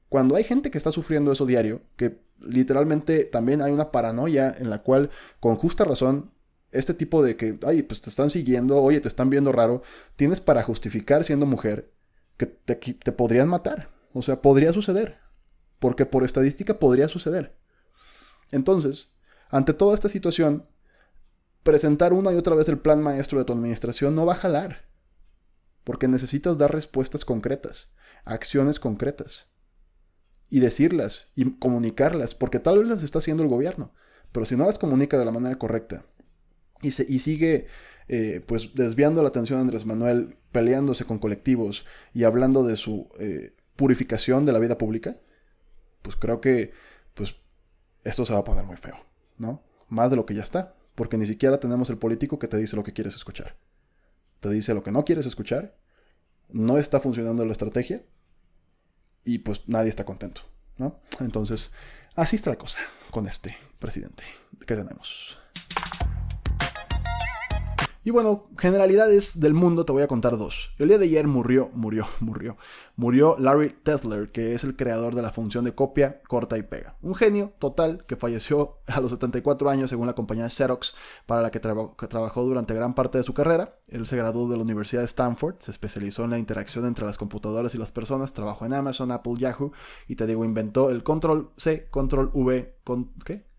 cuando 0.08 0.36
hay 0.36 0.44
gente 0.44 0.70
que 0.70 0.78
está 0.78 0.92
sufriendo 0.92 1.32
eso 1.32 1.46
diario, 1.46 1.82
que 1.96 2.20
literalmente 2.38 3.24
también 3.24 3.60
hay 3.60 3.72
una 3.72 3.90
paranoia 3.90 4.54
en 4.56 4.70
la 4.70 4.84
cual, 4.84 5.10
con 5.40 5.56
justa 5.56 5.82
razón, 5.82 6.30
este 6.70 6.94
tipo 6.94 7.24
de 7.24 7.34
que, 7.34 7.58
ay, 7.66 7.82
pues 7.82 8.00
te 8.00 8.08
están 8.08 8.30
siguiendo, 8.30 8.80
oye, 8.80 9.00
te 9.00 9.08
están 9.08 9.30
viendo 9.30 9.50
raro, 9.50 9.82
tienes 10.14 10.40
para 10.40 10.62
justificar 10.62 11.24
siendo 11.24 11.44
mujer 11.44 11.90
que 12.36 12.46
te, 12.46 12.76
te 12.76 13.10
podrían 13.10 13.48
matar. 13.48 13.90
O 14.12 14.22
sea, 14.22 14.40
podría 14.40 14.72
suceder. 14.72 15.18
Porque 15.80 16.06
por 16.06 16.22
estadística 16.22 16.78
podría 16.78 17.08
suceder. 17.08 17.56
Entonces, 18.52 19.12
ante 19.48 19.74
toda 19.74 19.96
esta 19.96 20.08
situación, 20.08 20.66
presentar 21.64 22.12
una 22.12 22.32
y 22.32 22.36
otra 22.36 22.54
vez 22.54 22.68
el 22.68 22.78
plan 22.78 23.02
maestro 23.02 23.40
de 23.40 23.44
tu 23.44 23.52
administración 23.52 24.14
no 24.14 24.24
va 24.24 24.34
a 24.34 24.36
jalar. 24.36 24.89
Porque 25.90 26.06
necesitas 26.06 26.56
dar 26.56 26.72
respuestas 26.72 27.24
concretas, 27.24 27.90
acciones 28.24 28.78
concretas. 28.78 29.50
Y 30.48 30.60
decirlas 30.60 31.32
y 31.34 31.58
comunicarlas, 31.58 32.36
porque 32.36 32.60
tal 32.60 32.78
vez 32.78 32.86
las 32.86 33.02
está 33.02 33.18
haciendo 33.18 33.42
el 33.42 33.48
gobierno. 33.48 33.92
Pero 34.30 34.46
si 34.46 34.54
no 34.54 34.66
las 34.66 34.78
comunica 34.78 35.18
de 35.18 35.24
la 35.24 35.32
manera 35.32 35.58
correcta 35.58 36.04
y, 36.80 36.92
sigue 36.92 37.66
eh, 38.06 38.40
pues 38.46 38.72
desviando 38.76 39.20
la 39.22 39.30
atención 39.30 39.58
de 39.58 39.62
Andrés 39.62 39.84
Manuel, 39.84 40.36
peleándose 40.52 41.04
con 41.06 41.18
colectivos 41.18 41.84
y 42.14 42.22
hablando 42.22 42.62
de 42.62 42.76
su 42.76 43.08
eh, 43.18 43.56
purificación 43.74 44.46
de 44.46 44.52
la 44.52 44.60
vida 44.60 44.78
pública, 44.78 45.16
pues 46.02 46.14
creo 46.14 46.40
que 46.40 46.70
pues 47.14 47.34
esto 48.04 48.24
se 48.24 48.32
va 48.32 48.38
a 48.38 48.44
poner 48.44 48.64
muy 48.64 48.76
feo, 48.76 48.94
¿no? 49.38 49.64
Más 49.88 50.10
de 50.10 50.16
lo 50.16 50.24
que 50.24 50.36
ya 50.36 50.42
está, 50.44 50.76
porque 50.94 51.16
ni 51.16 51.26
siquiera 51.26 51.58
tenemos 51.58 51.90
el 51.90 51.98
político 51.98 52.38
que 52.38 52.46
te 52.46 52.58
dice 52.58 52.76
lo 52.76 52.84
que 52.84 52.92
quieres 52.92 53.16
escuchar. 53.16 53.56
Te 54.40 54.48
dice 54.48 54.72
lo 54.72 54.82
que 54.82 54.90
no 54.90 55.04
quieres 55.04 55.26
escuchar, 55.26 55.76
no 56.52 56.78
está 56.78 57.00
funcionando 57.00 57.44
la 57.44 57.52
estrategia 57.52 58.04
y 59.24 59.38
pues 59.38 59.62
nadie 59.66 59.88
está 59.88 60.04
contento, 60.04 60.42
¿no? 60.78 61.00
Entonces, 61.20 61.72
así 62.14 62.36
está 62.36 62.50
la 62.50 62.58
cosa 62.58 62.78
con 63.10 63.26
este 63.26 63.56
presidente 63.78 64.24
que 64.66 64.76
tenemos. 64.76 65.39
Y 68.02 68.10
bueno, 68.10 68.46
generalidades 68.56 69.40
del 69.40 69.52
mundo 69.52 69.84
te 69.84 69.92
voy 69.92 70.02
a 70.02 70.08
contar 70.08 70.38
dos. 70.38 70.72
El 70.78 70.88
día 70.88 70.96
de 70.96 71.04
ayer 71.04 71.26
murió, 71.26 71.68
murió, 71.74 72.06
murió, 72.20 72.56
murió 72.96 73.36
Larry 73.38 73.76
Tesler, 73.82 74.32
que 74.32 74.54
es 74.54 74.64
el 74.64 74.74
creador 74.74 75.14
de 75.14 75.20
la 75.20 75.32
función 75.32 75.64
de 75.64 75.74
copia, 75.74 76.22
corta 76.26 76.56
y 76.56 76.62
pega. 76.62 76.96
Un 77.02 77.14
genio 77.14 77.52
total 77.58 78.02
que 78.06 78.16
falleció 78.16 78.78
a 78.86 79.00
los 79.00 79.10
74 79.10 79.68
años 79.68 79.90
según 79.90 80.06
la 80.06 80.14
compañía 80.14 80.48
Xerox, 80.48 80.94
para 81.26 81.42
la 81.42 81.50
que, 81.50 81.60
trabajó 81.60 82.42
durante 82.42 82.72
gran 82.72 82.94
parte 82.94 83.18
de 83.18 83.24
su 83.24 83.34
carrera. 83.34 83.76
Él 83.86 84.06
se 84.06 84.16
graduó 84.16 84.48
de 84.48 84.56
la 84.56 84.62
Universidad 84.62 85.02
de 85.02 85.06
Stanford, 85.06 85.56
se 85.58 85.70
especializó 85.70 86.24
en 86.24 86.30
la 86.30 86.38
interacción 86.38 86.86
entre 86.86 87.04
las 87.04 87.18
computadoras 87.18 87.74
y 87.74 87.78
las 87.78 87.92
personas, 87.92 88.32
trabajó 88.32 88.64
en 88.64 88.72
Amazon, 88.72 89.10
Apple, 89.10 89.34
Yahoo, 89.36 89.72
y 90.08 90.16
te 90.16 90.26
digo, 90.26 90.46
inventó 90.46 90.88
el 90.88 91.02
control 91.02 91.50
C, 91.58 91.86
control 91.90 92.30
V, 92.32 92.76
con, 92.82 93.12
¿qué? 93.26 93.49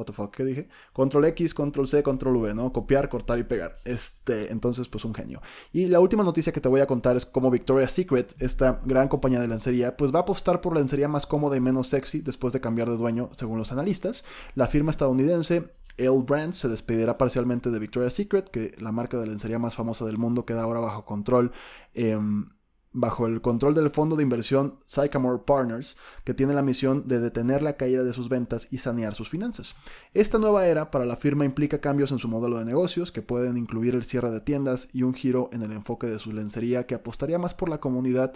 What 0.00 0.06
the 0.06 0.12
fuck, 0.12 0.34
¿qué 0.34 0.44
dije? 0.44 0.68
Control 0.92 1.26
X, 1.26 1.54
Control 1.54 1.86
C, 1.86 2.02
Control 2.02 2.36
V, 2.36 2.54
¿no? 2.54 2.72
Copiar, 2.72 3.08
cortar 3.08 3.38
y 3.38 3.44
pegar. 3.44 3.74
Este, 3.84 4.50
entonces, 4.50 4.88
pues 4.88 5.04
un 5.04 5.14
genio. 5.14 5.42
Y 5.72 5.86
la 5.86 6.00
última 6.00 6.24
noticia 6.24 6.52
que 6.52 6.60
te 6.60 6.68
voy 6.68 6.80
a 6.80 6.86
contar 6.86 7.16
es 7.16 7.26
cómo 7.26 7.50
Victoria's 7.50 7.92
Secret, 7.92 8.34
esta 8.40 8.80
gran 8.84 9.08
compañía 9.08 9.40
de 9.40 9.48
lencería, 9.48 9.96
pues 9.96 10.12
va 10.12 10.20
a 10.20 10.22
apostar 10.22 10.60
por 10.60 10.74
la 10.74 10.80
lencería 10.80 11.08
más 11.08 11.26
cómoda 11.26 11.56
y 11.56 11.60
menos 11.60 11.88
sexy 11.88 12.20
después 12.20 12.52
de 12.52 12.60
cambiar 12.60 12.88
de 12.88 12.96
dueño, 12.96 13.30
según 13.36 13.58
los 13.58 13.72
analistas. 13.72 14.24
La 14.54 14.66
firma 14.66 14.90
estadounidense 14.90 15.70
L 15.98 16.22
Brands 16.26 16.58
se 16.58 16.68
despedirá 16.68 17.18
parcialmente 17.18 17.70
de 17.70 17.78
Victoria's 17.78 18.14
Secret, 18.14 18.48
que 18.48 18.74
la 18.78 18.92
marca 18.92 19.18
de 19.18 19.26
lencería 19.26 19.58
más 19.58 19.74
famosa 19.74 20.06
del 20.06 20.16
mundo 20.16 20.46
queda 20.46 20.62
ahora 20.62 20.80
bajo 20.80 21.04
control. 21.04 21.52
Eh, 21.94 22.18
bajo 22.92 23.26
el 23.26 23.40
control 23.40 23.74
del 23.74 23.90
fondo 23.90 24.16
de 24.16 24.22
inversión 24.22 24.80
Sycamore 24.84 25.42
Partners, 25.46 25.96
que 26.24 26.34
tiene 26.34 26.54
la 26.54 26.62
misión 26.62 27.06
de 27.06 27.20
detener 27.20 27.62
la 27.62 27.76
caída 27.76 28.02
de 28.02 28.12
sus 28.12 28.28
ventas 28.28 28.68
y 28.70 28.78
sanear 28.78 29.14
sus 29.14 29.28
finanzas. 29.28 29.76
Esta 30.12 30.38
nueva 30.38 30.66
era 30.66 30.90
para 30.90 31.04
la 31.04 31.16
firma 31.16 31.44
implica 31.44 31.80
cambios 31.80 32.10
en 32.12 32.18
su 32.18 32.28
modelo 32.28 32.58
de 32.58 32.64
negocios, 32.64 33.12
que 33.12 33.22
pueden 33.22 33.56
incluir 33.56 33.94
el 33.94 34.02
cierre 34.02 34.30
de 34.30 34.40
tiendas 34.40 34.88
y 34.92 35.02
un 35.02 35.14
giro 35.14 35.50
en 35.52 35.62
el 35.62 35.72
enfoque 35.72 36.08
de 36.08 36.18
su 36.18 36.32
lencería 36.32 36.86
que 36.86 36.94
apostaría 36.94 37.38
más 37.38 37.54
por 37.54 37.68
la 37.68 37.78
comunidad 37.78 38.34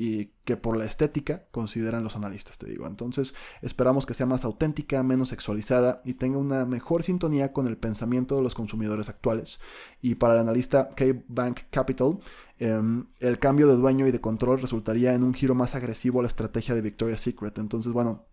y 0.00 0.26
que 0.44 0.56
por 0.56 0.76
la 0.76 0.84
estética 0.84 1.46
consideran 1.50 2.04
los 2.04 2.14
analistas, 2.14 2.56
te 2.56 2.68
digo. 2.68 2.86
Entonces 2.86 3.34
esperamos 3.62 4.06
que 4.06 4.14
sea 4.14 4.26
más 4.26 4.44
auténtica, 4.44 5.02
menos 5.02 5.30
sexualizada 5.30 6.02
y 6.04 6.14
tenga 6.14 6.38
una 6.38 6.64
mejor 6.66 7.02
sintonía 7.02 7.52
con 7.52 7.66
el 7.66 7.76
pensamiento 7.76 8.36
de 8.36 8.42
los 8.42 8.54
consumidores 8.54 9.08
actuales. 9.08 9.60
Y 10.00 10.14
para 10.14 10.34
el 10.34 10.40
analista 10.40 10.90
K-Bank 10.90 11.62
Capital, 11.70 12.20
em, 12.60 13.08
el 13.18 13.40
cambio 13.40 13.66
de 13.66 13.74
dueño 13.74 14.06
y 14.06 14.12
de 14.12 14.20
control 14.20 14.60
resultaría 14.60 15.14
en 15.14 15.24
un 15.24 15.34
giro 15.34 15.56
más 15.56 15.74
agresivo 15.74 16.20
a 16.20 16.22
la 16.22 16.28
estrategia 16.28 16.76
de 16.76 16.80
Victoria's 16.80 17.20
Secret. 17.20 17.58
Entonces, 17.58 17.92
bueno, 17.92 18.24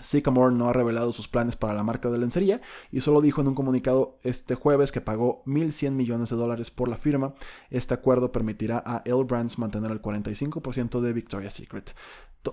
Sycamore 0.00 0.54
no 0.54 0.68
ha 0.68 0.72
revelado 0.72 1.12
sus 1.12 1.28
planes 1.28 1.56
para 1.56 1.74
la 1.74 1.82
marca 1.82 2.10
de 2.10 2.18
lencería 2.18 2.60
y 2.90 3.00
solo 3.00 3.20
dijo 3.20 3.40
en 3.40 3.48
un 3.48 3.54
comunicado 3.54 4.18
este 4.22 4.54
jueves 4.54 4.92
que 4.92 5.00
pagó 5.00 5.42
1.100 5.46 5.92
millones 5.92 6.30
de 6.30 6.36
dólares 6.36 6.70
por 6.70 6.88
la 6.88 6.96
firma. 6.96 7.34
Este 7.70 7.94
acuerdo 7.94 8.32
permitirá 8.32 8.82
a 8.84 9.02
L 9.04 9.24
Brands 9.24 9.58
mantener 9.58 9.90
el 9.90 10.02
45% 10.02 11.00
de 11.00 11.12
Victoria's 11.12 11.54
Secret. 11.54 11.94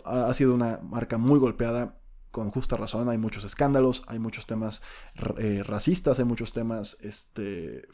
Ha 0.06 0.34
sido 0.34 0.54
una 0.56 0.80
marca 0.82 1.18
muy 1.18 1.40
golpeada 1.40 2.00
con 2.34 2.50
justa 2.50 2.76
razón, 2.76 3.10
hay 3.10 3.20
muchos 3.20 3.44
escándalos, 3.44 4.02
hay 4.08 4.18
muchos 4.18 4.48
temas 4.48 4.82
eh, 5.38 5.62
racistas, 5.64 6.18
hay 6.18 6.26
muchos 6.26 6.52
temas, 6.52 6.98
este, 7.02 7.88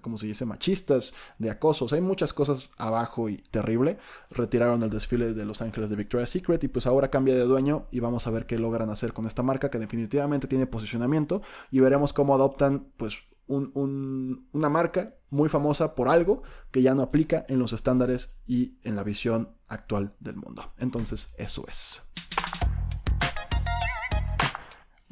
¿cómo 0.00 0.18
se 0.18 0.26
dice?, 0.26 0.44
machistas, 0.44 1.14
de 1.38 1.48
acosos, 1.48 1.92
hay 1.92 2.00
muchas 2.00 2.32
cosas 2.32 2.70
abajo 2.76 3.28
y 3.28 3.36
terrible. 3.52 3.98
Retiraron 4.30 4.82
el 4.82 4.90
desfile 4.90 5.32
de 5.32 5.44
Los 5.44 5.62
Ángeles 5.62 5.90
de 5.90 5.94
Victoria's 5.94 6.30
Secret 6.30 6.64
y 6.64 6.66
pues 6.66 6.88
ahora 6.88 7.08
cambia 7.08 7.36
de 7.36 7.44
dueño 7.44 7.86
y 7.92 8.00
vamos 8.00 8.26
a 8.26 8.32
ver 8.32 8.46
qué 8.46 8.58
logran 8.58 8.90
hacer 8.90 9.12
con 9.12 9.26
esta 9.26 9.44
marca 9.44 9.70
que 9.70 9.78
definitivamente 9.78 10.48
tiene 10.48 10.66
posicionamiento 10.66 11.40
y 11.70 11.78
veremos 11.78 12.12
cómo 12.12 12.34
adoptan 12.34 12.88
pues 12.96 13.18
una 13.46 14.68
marca 14.70 15.14
muy 15.30 15.48
famosa 15.48 15.94
por 15.94 16.08
algo 16.08 16.42
que 16.72 16.82
ya 16.82 16.96
no 16.96 17.02
aplica 17.02 17.46
en 17.48 17.60
los 17.60 17.72
estándares 17.72 18.38
y 18.44 18.76
en 18.82 18.96
la 18.96 19.04
visión 19.04 19.54
actual 19.68 20.16
del 20.18 20.34
mundo. 20.34 20.72
Entonces, 20.78 21.32
eso 21.38 21.64
es. 21.68 22.02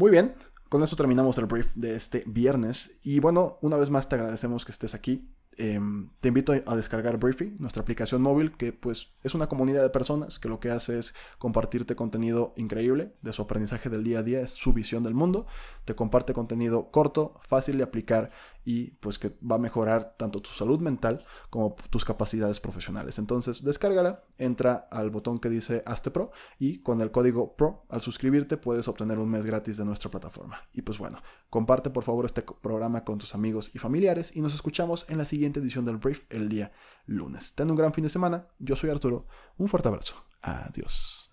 Muy 0.02 0.10
bien, 0.10 0.34
con 0.68 0.82
eso 0.82 0.96
terminamos 0.96 1.38
el 1.38 1.46
brief 1.46 1.68
de 1.76 1.94
este 1.94 2.24
viernes. 2.26 2.98
Y 3.04 3.20
bueno, 3.20 3.58
una 3.62 3.76
vez 3.76 3.88
más 3.88 4.08
te 4.08 4.16
agradecemos 4.16 4.64
que 4.64 4.72
estés 4.72 4.96
aquí. 4.96 5.28
Em, 5.58 6.08
te 6.20 6.28
invito 6.28 6.52
a 6.52 6.76
descargar 6.76 7.18
Briefy, 7.18 7.54
nuestra 7.58 7.82
aplicación 7.82 8.22
móvil, 8.22 8.56
que 8.56 8.72
pues 8.72 9.12
es 9.22 9.34
una 9.34 9.48
comunidad 9.48 9.82
de 9.82 9.90
personas 9.90 10.38
que 10.38 10.48
lo 10.48 10.60
que 10.60 10.70
hace 10.70 10.98
es 10.98 11.14
compartirte 11.38 11.94
contenido 11.94 12.54
increíble 12.56 13.12
de 13.20 13.32
su 13.32 13.42
aprendizaje 13.42 13.90
del 13.90 14.02
día 14.02 14.20
a 14.20 14.22
día, 14.22 14.40
es 14.40 14.52
su 14.52 14.72
visión 14.72 15.02
del 15.02 15.14
mundo. 15.14 15.46
Te 15.84 15.94
comparte 15.94 16.32
contenido 16.32 16.90
corto, 16.90 17.38
fácil 17.42 17.76
de 17.76 17.84
aplicar 17.84 18.30
y 18.64 18.92
pues 18.92 19.18
que 19.18 19.36
va 19.40 19.56
a 19.56 19.58
mejorar 19.58 20.14
tanto 20.16 20.40
tu 20.40 20.50
salud 20.50 20.80
mental 20.80 21.20
como 21.50 21.74
tus 21.90 22.04
capacidades 22.04 22.60
profesionales. 22.60 23.18
Entonces, 23.18 23.64
descárgala, 23.64 24.24
entra 24.38 24.86
al 24.90 25.10
botón 25.10 25.38
que 25.38 25.48
dice 25.48 25.82
Hazte 25.86 26.10
Pro 26.10 26.30
y 26.58 26.78
con 26.78 27.00
el 27.00 27.10
código 27.10 27.56
PRO 27.56 27.84
al 27.88 28.00
suscribirte 28.00 28.56
puedes 28.56 28.88
obtener 28.88 29.18
un 29.18 29.30
mes 29.30 29.46
gratis 29.46 29.76
de 29.76 29.84
nuestra 29.84 30.10
plataforma. 30.10 30.60
Y 30.72 30.82
pues 30.82 30.98
bueno, 30.98 31.22
comparte 31.50 31.90
por 31.90 32.04
favor 32.04 32.24
este 32.24 32.42
programa 32.42 33.04
con 33.04 33.18
tus 33.18 33.34
amigos 33.34 33.70
y 33.74 33.78
familiares 33.78 34.34
y 34.36 34.40
nos 34.40 34.54
escuchamos 34.54 35.06
en 35.08 35.18
la 35.18 35.26
edición 35.60 35.84
del 35.84 35.98
Brief 35.98 36.24
el 36.30 36.48
día 36.48 36.72
lunes. 37.06 37.54
Ten 37.54 37.70
un 37.70 37.76
gran 37.76 37.92
fin 37.92 38.04
de 38.04 38.10
semana. 38.10 38.46
Yo 38.58 38.76
soy 38.76 38.90
Arturo. 38.90 39.26
Un 39.56 39.68
fuerte 39.68 39.88
abrazo. 39.88 40.14
Adiós. 40.42 41.32